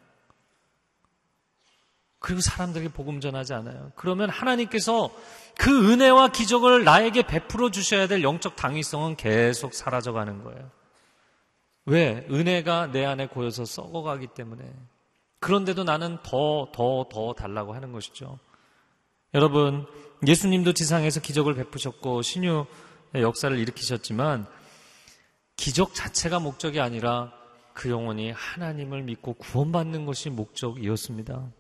그리고 2.18 2.42
사람들에게 2.42 2.94
복음 2.94 3.20
전하지 3.20 3.54
않아요. 3.54 3.92
그러면 3.96 4.30
하나님께서 4.32 5.12
그 5.56 5.92
은혜와 5.92 6.30
기적을 6.30 6.84
나에게 6.84 7.28
베풀어 7.28 7.70
주셔야 7.70 8.08
될 8.08 8.24
영적 8.24 8.56
당위성은 8.56 9.18
계속 9.18 9.76
사라져 9.76 10.14
가는 10.14 10.44
거예요. 10.44 10.72
왜? 11.86 12.26
은혜가 12.32 12.88
내 12.92 13.06
안에 13.06 13.28
고여서 13.28 13.66
썩어가기 13.66 14.28
때문에. 14.28 14.64
그런데도 15.40 15.84
나는 15.84 16.18
더, 16.24 16.70
더, 16.74 17.06
더 17.12 17.34
달라고 17.34 17.76
하는 17.76 17.92
것이죠. 17.92 18.40
여러분, 19.34 19.86
예수님도 20.26 20.74
지상에서 20.74 21.20
기적을 21.22 21.56
베푸셨고, 21.56 22.22
신유의 22.22 22.66
역사를 23.22 23.58
일으키셨지만, 23.58 24.48
기적 25.56 25.94
자체가 25.94 26.40
목적이 26.40 26.80
아니라 26.80 27.32
그 27.74 27.90
영혼이 27.90 28.32
하나님을 28.32 29.04
믿고 29.04 29.34
구원받는 29.34 30.06
것이 30.06 30.30
목적이었습니다. 30.30 31.52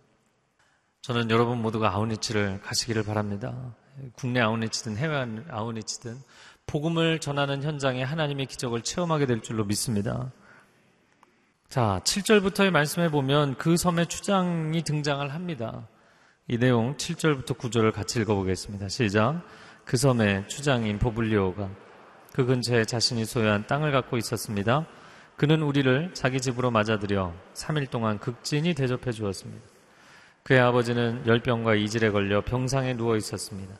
저는 1.01 1.29
여러분 1.31 1.61
모두가 1.61 1.93
아우니치를 1.93 2.61
가시기를 2.61 3.03
바랍니다. 3.03 3.75
국내 4.15 4.39
아우니치든 4.39 4.97
해외 4.97 5.25
아우니치든 5.49 6.17
복음을 6.65 7.19
전하는 7.19 7.61
현장에 7.61 8.03
하나님의 8.03 8.45
기적을 8.45 8.83
체험하게 8.83 9.25
될 9.25 9.41
줄로 9.41 9.65
믿습니다. 9.65 10.31
자, 11.67 12.01
7절부터의 12.03 12.71
말씀에 12.71 13.09
보면 13.09 13.57
그 13.57 13.77
섬에 13.77 14.05
추장이 14.05 14.83
등장을 14.83 15.33
합니다. 15.33 15.87
이 16.49 16.57
내용 16.57 16.97
7절부터 16.97 17.57
9절을 17.57 17.93
같이 17.93 18.19
읽어보겠습니다. 18.19 18.89
시작. 18.89 19.41
그 19.85 19.95
섬에 19.95 20.45
추장인 20.47 20.99
보블리오가 20.99 21.69
그 22.33 22.45
근처에 22.45 22.83
자신이 22.83 23.23
소유한 23.23 23.65
땅을 23.65 23.93
갖고 23.93 24.17
있었습니다. 24.17 24.85
그는 25.37 25.61
우리를 25.61 26.13
자기 26.13 26.41
집으로 26.41 26.69
맞아들여 26.69 27.33
3일 27.53 27.89
동안 27.89 28.19
극진히 28.19 28.73
대접해 28.73 29.13
주었습니다. 29.13 29.65
그의 30.43 30.59
아버지는 30.59 31.25
열병과 31.25 31.75
이질에 31.75 32.09
걸려 32.09 32.41
병상에 32.41 32.93
누워 32.95 33.15
있었습니다. 33.15 33.75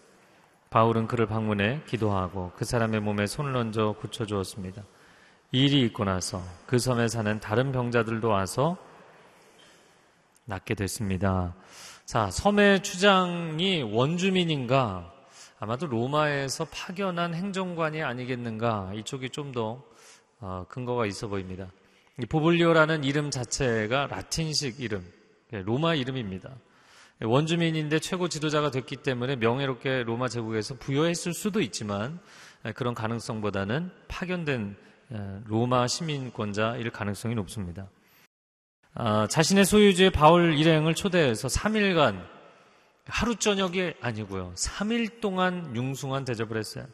바울은 0.70 1.08
그를 1.08 1.26
방문해 1.26 1.82
기도하고 1.86 2.54
그 2.56 2.64
사람의 2.64 3.02
몸에 3.02 3.28
손을 3.28 3.58
얹어 3.58 3.98
굳혀주었습니다. 4.00 4.84
일이 5.52 5.82
있고 5.82 6.06
나서 6.06 6.42
그 6.66 6.80
섬에 6.80 7.10
사는 7.10 7.42
다른 7.42 7.74
병자들도 7.74 8.30
와서 8.30 8.78
낫게 10.46 10.76
됐습니다. 10.76 11.54
자, 12.06 12.30
섬의 12.30 12.84
추장이 12.84 13.82
원주민인가? 13.82 15.10
아마도 15.58 15.88
로마에서 15.88 16.66
파견한 16.66 17.34
행정관이 17.34 18.04
아니겠는가? 18.04 18.92
이쪽이 18.94 19.30
좀더 19.30 19.82
어, 20.42 20.66
근거가 20.68 21.06
있어 21.06 21.30
보입니다. 21.30 21.72
보블리오라는 22.28 23.06
이름 23.06 23.32
자체가 23.32 24.08
라틴식 24.08 24.82
이름, 24.82 25.10
예, 25.54 25.62
로마 25.62 25.96
이름입니다. 25.96 26.52
원주민인데 27.22 28.00
최고 28.00 28.28
지도자가 28.28 28.70
됐기 28.70 28.98
때문에 28.98 29.38
명예롭게 29.38 30.04
로마 30.04 30.28
제국에서 30.28 30.76
부여했을 30.76 31.34
수도 31.34 31.62
있지만 31.62 32.20
예, 32.66 32.74
그런 32.74 32.94
가능성보다는 32.94 33.90
파견된 34.10 34.76
예, 35.14 35.40
로마 35.46 35.88
시민권자일 35.88 36.90
가능성이 36.90 37.36
높습니다. 37.36 37.88
아, 38.96 39.28
자신의 39.28 39.66
소유주의 39.66 40.12
바울 40.12 40.58
일행을 40.58 40.94
초대해서 40.94 41.48
3일간 41.48 42.24
하루 43.06 43.36
저녁이 43.36 43.94
아니고요. 44.00 44.54
3일 44.56 45.20
동안 45.20 45.76
융숭한 45.76 46.26
대접을 46.26 46.58
했어요. 46.58 46.86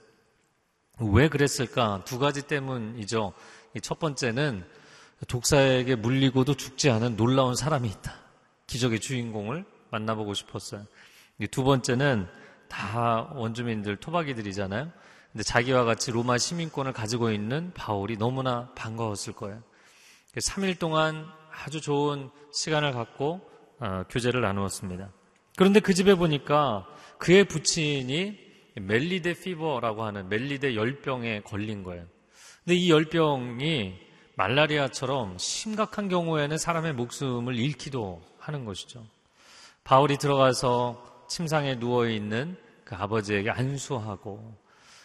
왜 0.99 1.27
그랬을까? 1.27 2.03
두 2.05 2.17
가지 2.17 2.41
때문이죠. 2.41 3.33
첫 3.81 3.99
번째는 3.99 4.65
독사에게 5.27 5.95
물리고도 5.95 6.55
죽지 6.55 6.89
않은 6.89 7.17
놀라운 7.17 7.55
사람이 7.55 7.87
있다. 7.89 8.15
기적의 8.67 9.01
주인공을 9.01 9.65
만나보고 9.91 10.33
싶었어요. 10.33 10.85
두 11.51 11.63
번째는 11.63 12.27
다 12.69 13.29
원주민들 13.35 13.97
토박이들이잖아요. 13.97 14.89
근데 15.31 15.43
자기와 15.43 15.83
같이 15.83 16.11
로마 16.11 16.37
시민권을 16.37 16.93
가지고 16.93 17.31
있는 17.31 17.71
바울이 17.73 18.17
너무나 18.17 18.71
반가웠을 18.75 19.33
거예요. 19.33 19.61
3일 20.35 20.79
동안 20.79 21.27
아주 21.63 21.81
좋은 21.81 22.29
시간을 22.51 22.93
갖고 22.93 23.41
어, 23.79 24.03
교제를 24.09 24.41
나누었습니다. 24.41 25.11
그런데 25.57 25.79
그 25.79 25.93
집에 25.93 26.15
보니까 26.15 26.87
그의 27.17 27.43
부친이 27.43 28.37
멜리데 28.75 29.33
피버라고 29.33 30.03
하는 30.03 30.29
멜리데 30.29 30.75
열병에 30.75 31.41
걸린 31.41 31.83
거예요. 31.83 32.05
근데 32.63 32.75
이 32.75 32.89
열병이 32.89 33.95
말라리아처럼 34.35 35.37
심각한 35.37 36.07
경우에는 36.07 36.57
사람의 36.57 36.93
목숨을 36.93 37.55
잃기도 37.57 38.21
하는 38.37 38.63
것이죠. 38.63 39.05
바울이 39.83 40.17
들어가서 40.17 41.25
침상에 41.27 41.77
누워 41.77 42.07
있는 42.07 42.57
그 42.85 42.95
아버지에게 42.95 43.49
안수하고 43.49 44.55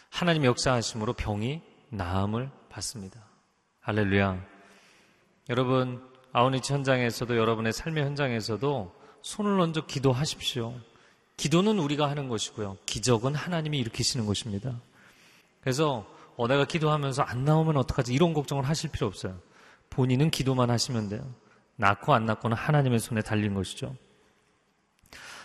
하나님 0.09 0.45
역사하심으로 0.45 1.13
병이 1.13 1.61
나음을 1.89 2.49
받습니다. 2.69 3.19
할렐루야. 3.81 4.41
여러분, 5.49 6.14
아우니치 6.35 6.73
현장에서도 6.73 7.37
여러분의 7.37 7.71
삶의 7.71 8.03
현장에서도 8.03 8.93
손을 9.21 9.57
얹어 9.57 9.85
기도하십시오. 9.85 10.73
기도는 11.37 11.79
우리가 11.79 12.09
하는 12.09 12.27
것이고요. 12.27 12.75
기적은 12.85 13.35
하나님이 13.35 13.79
일으키시는 13.79 14.25
것입니다. 14.25 14.73
그래서 15.61 16.05
어, 16.35 16.49
내가 16.49 16.65
기도하면서 16.65 17.21
안 17.21 17.45
나오면 17.45 17.77
어떡하지? 17.77 18.13
이런 18.13 18.33
걱정을 18.33 18.67
하실 18.67 18.91
필요 18.91 19.07
없어요. 19.07 19.39
본인은 19.89 20.29
기도만 20.29 20.69
하시면 20.69 21.07
돼요. 21.07 21.25
낳고 21.77 22.13
안 22.13 22.25
낳고는 22.25 22.57
하나님의 22.57 22.99
손에 22.99 23.21
달린 23.21 23.53
것이죠. 23.53 23.95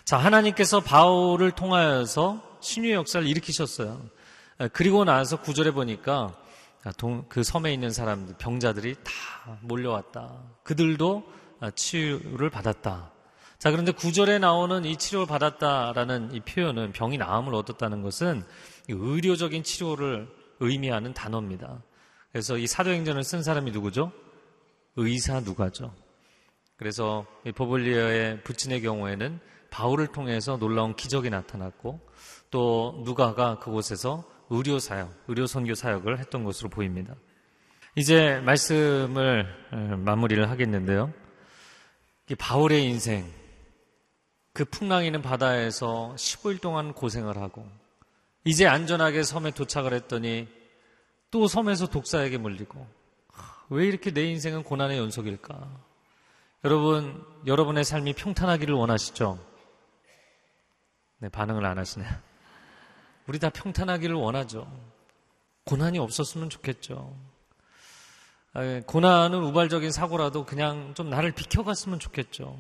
자, 0.05 0.17
하나님께서 0.17 0.81
바울을 0.81 1.53
통하여서 1.53 2.43
신유의 2.59 2.95
역사를 2.95 3.25
일으키셨어요. 3.25 4.03
그리고 4.73 5.05
나서 5.05 5.41
구절에 5.41 5.71
보니까 5.71 6.35
그 7.29 7.43
섬에 7.43 7.73
있는 7.73 7.91
사람들, 7.91 8.37
병자들이 8.39 8.95
다 9.05 9.59
몰려왔다. 9.61 10.43
그들도 10.63 11.25
치유를 11.75 12.51
받았다. 12.51 13.13
자, 13.59 13.71
그런데 13.71 13.93
구절에 13.93 14.39
나오는 14.39 14.87
이 14.87 14.97
치료를 14.97 15.27
받았다라는 15.27 16.33
이 16.33 16.41
표현은 16.41 16.93
병이 16.93 17.19
나음을 17.19 17.55
얻었다는 17.55 18.01
것은 18.01 18.43
의료적인 18.89 19.63
치료를 19.63 20.29
의미하는 20.61 21.13
단어입니다. 21.13 21.83
그래서 22.33 22.57
이 22.57 22.67
사도행전을 22.67 23.23
쓴 23.25 23.43
사람이 23.43 23.71
누구죠? 23.73 24.13
의사 24.97 25.41
누가죠. 25.41 25.95
그래서 26.77 27.27
보볼리아의 27.55 28.43
부친의 28.43 28.81
경우에는 28.81 29.41
바울을 29.69 30.07
통해서 30.09 30.57
놀라운 30.57 30.97
기적이 30.97 31.29
나타났고 31.29 32.01
또 32.51 33.03
누가가 33.05 33.59
그곳에서 33.59 34.25
의료 34.51 34.79
사역, 34.79 35.15
의료 35.29 35.47
선교 35.47 35.75
사역을 35.75 36.19
했던 36.19 36.45
것으로 36.45 36.69
보입니다. 36.69 37.15
이제 37.97 38.41
말씀을 38.41 39.47
마무리를 39.99 40.51
하겠는데요. 40.51 41.13
바울의 42.39 42.85
인생, 42.85 43.33
그 44.53 44.65
풍랑이는 44.65 45.23
바다에서 45.23 46.15
15일 46.17 46.61
동안 46.61 46.93
고생을 46.93 47.39
하고 47.39 47.69
이제 48.45 48.67
안전하게 48.67 49.23
섬에 49.23 49.53
도착을 49.53 49.93
했더니 49.93 50.49
또 51.31 51.47
섬에서 51.47 51.89
독사에게 51.89 52.39
물리고 52.39 52.87
왜 53.69 53.87
이렇게 53.87 54.13
내 54.13 54.25
인생은 54.25 54.65
고난의 54.65 54.99
연속일까? 54.99 55.89
여러분, 56.65 57.25
여러분의 57.47 57.85
삶이 57.85 58.15
평탄하기를 58.15 58.75
원하시죠? 58.75 59.39
네, 61.19 61.29
반응을 61.29 61.65
안 61.65 61.79
하시네요. 61.79 62.11
우리 63.27 63.39
다 63.39 63.51
평탄하기를 63.51 64.15
원하죠. 64.15 64.71
고난이 65.65 65.99
없었으면 65.99 66.51
좋겠죠. 66.51 67.17
아, 68.53 68.81
고난은 68.87 69.43
우발적인 69.45 69.93
사고라도 69.93 70.45
그냥 70.45 70.95
좀 70.95 71.11
나를 71.11 71.33
비켜갔으면 71.33 72.01
좋겠죠. 72.01 72.59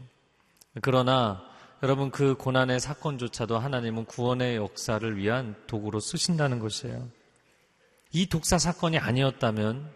그러나 0.82 1.42
여러분 1.82 2.10
그 2.10 2.34
고난의 2.34 2.78
사건조차도 2.78 3.58
하나님은 3.58 4.04
구원의 4.04 4.56
역사를 4.56 5.16
위한 5.16 5.56
도구로 5.66 5.98
쓰신다는 5.98 6.58
것이에요. 6.58 7.08
이 8.12 8.26
독사 8.26 8.58
사건이 8.58 8.98
아니었다면 8.98 9.90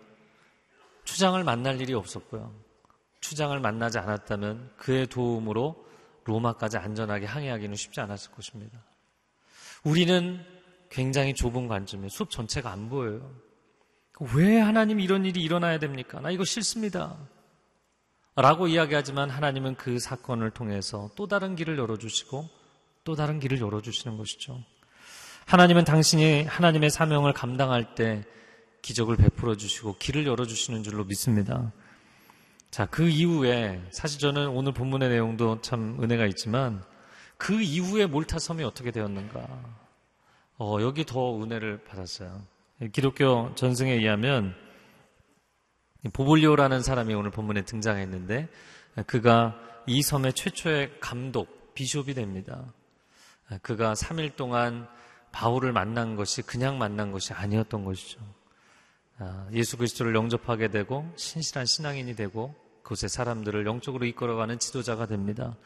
추장을 1.05 1.43
만날 1.45 1.81
일이 1.81 1.93
없었고요. 1.95 2.53
추장을 3.21 3.59
만나지 3.61 3.99
않았다면 3.99 4.73
그의 4.77 5.07
도움으로 5.07 5.85
로마까지 6.25 6.79
안전하게 6.79 7.27
항해하기는 7.27 7.77
쉽지 7.77 8.01
않았을 8.01 8.33
것입니다. 8.33 8.79
우리는 9.85 10.45
굉장히 10.91 11.35
좁은 11.35 11.69
관점에 11.69 12.09
숲 12.09 12.31
전체가 12.31 12.71
안 12.71 12.89
보여요. 12.89 13.35
왜 14.35 14.59
하나님 14.61 15.01
이런 15.01 15.25
일이 15.25 15.43
일어나야 15.43 15.79
됩니까? 15.79 16.21
나 16.21 16.31
이거 16.31 16.45
싫습니다. 16.45 17.17
라고 18.37 18.67
이야기하지만 18.67 19.31
하나님은 19.31 19.77
그 19.77 19.99
사건을 19.99 20.51
통해서 20.51 21.11
또 21.17 21.27
다른 21.27 21.55
길을 21.55 21.79
열어주시고 21.79 22.49
또 23.05 23.15
다른 23.15 23.39
길을 23.39 23.61
열어주시는 23.61 24.17
것이죠. 24.17 24.61
하나님은 25.47 25.85
당신이 25.85 26.45
하나님의 26.45 26.91
사명을 26.91 27.33
감당할 27.33 27.95
때 27.95 28.25
기적을 28.83 29.17
베풀어 29.17 29.57
주시고 29.57 29.97
길을 29.99 30.27
열어 30.27 30.47
주시는 30.47 30.83
줄로 30.83 31.05
믿습니다. 31.05 31.73
자, 32.71 32.87
그 32.87 33.09
이후에 33.09 33.81
사실 33.93 34.19
저는 34.19 34.49
오늘 34.49 34.73
본문의 34.73 35.09
내용도 35.09 35.61
참 35.61 36.03
은혜가 36.03 36.27
있지만 36.27 36.83
그 37.37 37.61
이후에 37.63 38.07
몰타섬이 38.07 38.65
어떻게 38.65 38.91
되었는가. 38.91 39.84
어, 40.59 40.79
여기 40.81 41.05
더 41.05 41.43
은혜를 41.43 41.85
받았어요. 41.85 42.43
기독교 42.93 43.55
전승에 43.55 43.93
의하면 43.93 44.55
보볼리오라는 46.13 46.83
사람이 46.83 47.15
오늘 47.15 47.31
본문에 47.31 47.63
등장했는데 47.65 48.49
그가 49.07 49.59
이 49.87 50.03
섬의 50.03 50.35
최초의 50.35 51.01
감독, 51.01 51.75
비숍이 51.75 52.15
됩니다. 52.15 52.73
그가 53.63 53.95
3일 53.95 54.37
동안 54.37 54.87
바울을 55.33 55.73
만난 55.73 56.15
것이 56.15 56.43
그냥 56.43 56.79
만난 56.79 57.11
것이 57.11 57.33
아니었던 57.33 57.85
것이죠. 57.85 58.21
아, 59.19 59.49
예수 59.53 59.77
그리스도를 59.77 60.15
영접하게 60.15 60.69
되고 60.69 61.11
신실한 61.17 61.67
신앙인이 61.67 62.15
되고 62.15 62.55
그곳의 62.83 63.09
사람들을 63.09 63.67
영적으로 63.67 64.07
이끌어가는 64.07 64.59
지도자가 64.59 65.07
됩니다. 65.07 65.57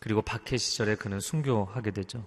그리고 0.00 0.22
박해 0.22 0.56
시절에 0.56 0.96
그는 0.96 1.20
순교하게 1.20 1.92
되죠. 1.92 2.26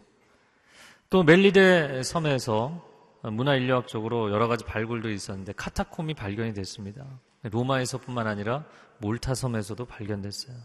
또 1.09 1.23
멜리데 1.23 2.03
섬에서 2.03 2.85
문화인류학적으로 3.23 4.31
여러 4.31 4.47
가지 4.47 4.65
발굴도 4.65 5.09
있었는데 5.09 5.53
카타콤이 5.53 6.13
발견이 6.13 6.53
됐습니다. 6.53 7.05
로마에서뿐만 7.43 8.27
아니라 8.27 8.65
몰타 8.99 9.33
섬에서도 9.33 9.85
발견됐어요. 9.85 10.55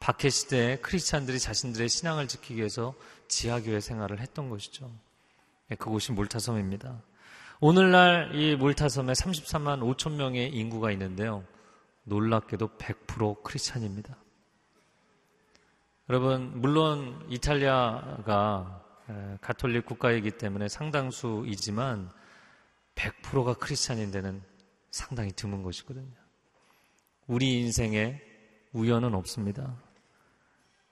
박해 0.00 0.30
시대에 0.30 0.76
크리스찬들이 0.78 1.38
자신들의 1.38 1.88
신앙을 1.88 2.26
지키기 2.26 2.56
위해서 2.56 2.94
지하교회 3.28 3.78
생활을 3.78 4.18
했던 4.18 4.50
것이죠. 4.50 4.90
네, 5.68 5.76
그곳이 5.76 6.10
몰타 6.10 6.40
섬입니다. 6.40 7.00
오늘날 7.60 8.34
이 8.34 8.56
몰타 8.56 8.88
섬에 8.88 9.12
33만 9.12 9.80
5천 9.80 10.16
명의 10.16 10.48
인구가 10.50 10.90
있는데요. 10.90 11.44
놀랍게도 12.02 12.70
100% 12.78 13.44
크리스찬입니다. 13.44 14.16
여러분, 16.08 16.60
물론 16.60 17.24
이탈리아가 17.30 18.81
가톨릭 19.40 19.86
국가이기 19.86 20.32
때문에 20.32 20.68
상당수이지만 20.68 22.10
100%가 22.94 23.54
크리스찬인 23.54 24.10
데는 24.10 24.42
상당히 24.90 25.32
드문 25.32 25.62
것이거든요. 25.62 26.14
우리 27.26 27.60
인생에 27.60 28.20
우연은 28.72 29.14
없습니다. 29.14 29.76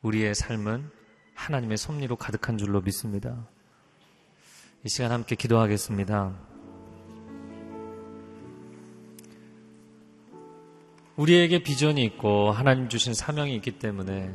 우리의 0.03 0.35
삶은 0.35 0.91
하나님의 1.35 1.77
섭리로 1.77 2.17
가득한 2.17 2.59
줄로 2.59 2.81
믿습니다. 2.81 3.47
이 4.85 4.89
시간 4.89 5.13
함께 5.13 5.35
기도하겠습니다. 5.35 6.39
우리에게 11.17 11.63
비전이 11.63 12.03
있고 12.05 12.51
하나님 12.51 12.89
주신 12.89 13.13
사명이 13.13 13.55
있기 13.57 13.79
때문에 13.79 14.35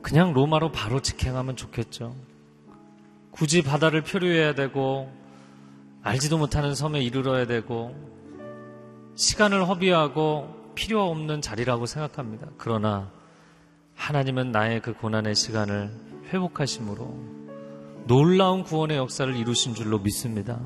그냥 0.00 0.32
로마로 0.32 0.70
바로 0.70 1.02
직행하면 1.02 1.56
좋겠죠. 1.56 2.14
굳이 3.38 3.62
바다를 3.62 4.02
표류해야 4.02 4.54
되고 4.54 5.08
알지도 6.02 6.38
못하는 6.38 6.74
섬에 6.74 7.00
이르러야 7.00 7.46
되고 7.46 7.94
시간을 9.14 9.68
허비하고 9.68 10.72
필요 10.74 11.08
없는 11.08 11.40
자리라고 11.40 11.86
생각합니다. 11.86 12.48
그러나 12.58 13.12
하나님은 13.94 14.50
나의 14.50 14.82
그 14.82 14.92
고난의 14.92 15.36
시간을 15.36 15.90
회복하심으로 16.32 17.38
놀라운 18.06 18.64
구원의 18.64 18.96
역사를 18.96 19.34
이루신 19.34 19.74
줄로 19.74 20.00
믿습니다. 20.00 20.58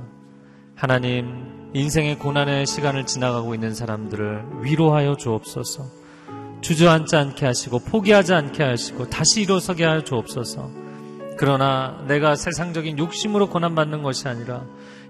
하나님, 0.74 1.70
인생의 1.74 2.18
고난의 2.18 2.66
시간을 2.66 3.04
지나가고 3.04 3.54
있는 3.54 3.74
사람들을 3.74 4.62
위로하여 4.62 5.16
주옵소서. 5.16 5.84
주저앉지 6.62 7.16
않게 7.16 7.44
하시고 7.44 7.80
포기하지 7.80 8.32
않게 8.32 8.62
하시고 8.62 9.10
다시 9.10 9.42
일어서게 9.42 9.84
하여 9.84 10.02
주옵소서. 10.02 10.81
그러나 11.42 11.98
내가 12.06 12.36
세상적인 12.36 12.98
욕심으로 12.98 13.48
고난받는 13.48 14.04
것이 14.04 14.28
아니라 14.28 14.62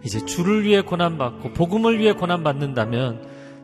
이제 0.03 0.25
주를 0.25 0.63
위해 0.65 0.81
고난받고 0.81 1.53
복음을 1.53 1.99
위해 1.99 2.15
고난받는다면 2.15 3.21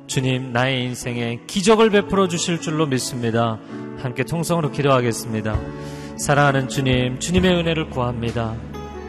주님 0.06 0.52
나의 0.52 0.84
인생에 0.84 1.40
기적을 1.46 1.88
베풀어 1.88 2.28
주실 2.28 2.60
줄로 2.60 2.84
믿습니다. 2.84 3.58
함께 3.96 4.22
통성으로 4.22 4.70
기도하겠습니다. 4.70 5.58
사랑하는 6.18 6.68
주님, 6.68 7.18
주님의 7.18 7.54
은혜를 7.54 7.88
구합니다. 7.88 8.54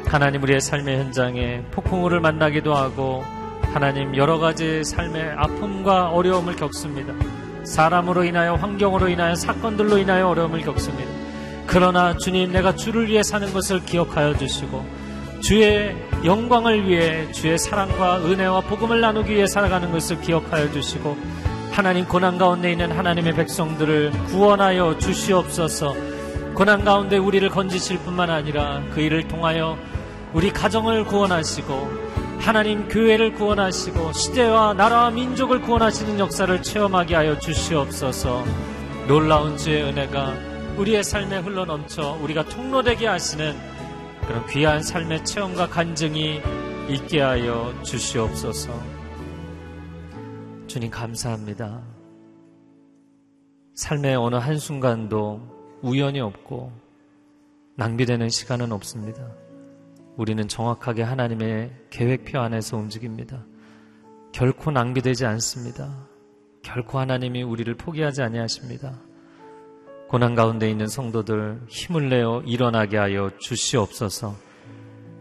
하나님 0.05 0.41
우리의 0.43 0.61
삶의 0.61 0.97
현장에 0.97 1.63
폭풍우를 1.71 2.21
만나기도 2.21 2.73
하고 2.73 3.25
하나님 3.73 4.15
여러 4.15 4.39
가지 4.39 4.85
삶의 4.85 5.33
아픔과 5.35 6.11
어려움을 6.11 6.55
겪습니다. 6.55 7.13
사람으로 7.65 8.23
인하여 8.23 8.55
환경으로 8.55 9.09
인하여 9.09 9.35
사건들로 9.35 9.97
인하여 9.97 10.29
어려움을 10.29 10.61
겪습니다. 10.61 11.18
그러나 11.71 12.17
주님 12.17 12.51
내가 12.51 12.75
주를 12.75 13.07
위해 13.07 13.21
사는 13.21 13.53
것을 13.53 13.85
기억하여 13.85 14.35
주시고 14.35 14.83
주의 15.39 15.95
영광을 16.25 16.89
위해 16.89 17.31
주의 17.31 17.59
사랑과 17.59 18.17
은혜와 18.25 18.61
복음을 18.61 18.99
나누기 18.99 19.35
위해 19.35 19.45
살아가는 19.45 19.91
것을 19.91 20.19
기억하여 20.19 20.71
주시고 20.71 21.15
하나님 21.71 22.05
고난 22.05 22.39
가운데 22.39 22.71
있는 22.71 22.91
하나님의 22.91 23.35
백성들을 23.35 24.11
구원하여 24.29 24.97
주시옵소서. 24.97 25.95
고난 26.55 26.83
가운데 26.83 27.17
우리를 27.17 27.47
건지실 27.49 27.99
뿐만 27.99 28.31
아니라 28.31 28.81
그 28.91 28.99
일을 28.99 29.27
통하여 29.27 29.77
우리 30.33 30.51
가정을 30.51 31.05
구원하시고 31.05 31.91
하나님 32.39 32.87
교회를 32.87 33.33
구원하시고 33.33 34.11
시대와 34.13 34.73
나라와 34.73 35.11
민족을 35.11 35.61
구원하시는 35.61 36.19
역사를 36.19 36.63
체험하게 36.63 37.15
하여 37.15 37.37
주시옵소서. 37.37 38.43
놀라운 39.07 39.55
주의 39.55 39.83
은혜가 39.83 40.48
우리의 40.79 41.03
삶에 41.03 41.39
흘러넘쳐 41.39 42.17
우리가 42.21 42.45
통로되게 42.45 43.05
하시는 43.05 43.53
그런 44.25 44.47
귀한 44.47 44.81
삶의 44.81 45.25
체험과 45.25 45.67
간증이 45.67 46.39
있게 46.89 47.19
하여 47.19 47.73
주시옵소서. 47.83 48.71
주님 50.67 50.89
감사합니다. 50.89 51.81
삶의 53.73 54.15
어느 54.15 54.35
한순간도 54.35 55.79
우연이 55.81 56.21
없고 56.21 56.71
낭비되는 57.75 58.29
시간은 58.29 58.71
없습니다. 58.71 59.33
우리는 60.15 60.47
정확하게 60.47 61.03
하나님의 61.03 61.73
계획표 61.89 62.39
안에서 62.39 62.77
움직입니다. 62.77 63.43
결코 64.31 64.71
낭비되지 64.71 65.25
않습니다. 65.25 66.07
결코 66.61 66.99
하나님이 66.99 67.43
우리를 67.43 67.73
포기하지 67.75 68.21
아니하십니다. 68.21 69.08
고난 70.09 70.33
가운데 70.33 70.67
있는 70.67 70.87
성도들 70.87 71.61
힘을 71.67 72.09
내어 72.09 72.41
일어나게 72.43 72.97
하여 72.97 73.29
주시옵소서. 73.37 74.35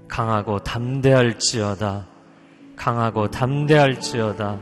강하고 0.09 0.61
담대할지어다. 0.61 2.07
강하고 2.75 3.31
담대할지어다. 3.31 4.59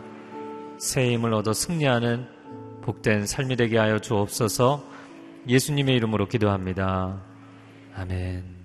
새 0.79 1.13
힘을 1.13 1.33
얻어 1.33 1.53
승리하는 1.53 2.27
복된 2.83 3.25
삶이 3.25 3.55
되게 3.55 3.79
하여 3.79 4.01
주옵소서. 4.01 4.83
예수님의 5.47 5.95
이름으로 5.95 6.27
기도합니다. 6.27 7.23
아멘. 7.95 8.57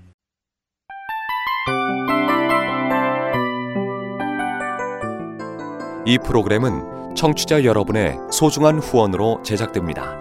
이 6.07 6.18
프로그램은 6.18 7.14
청취자 7.14 7.66
여러분의 7.66 8.18
소중한 8.32 8.80
후원으로 8.80 9.43
제작됩니다. 9.43 10.20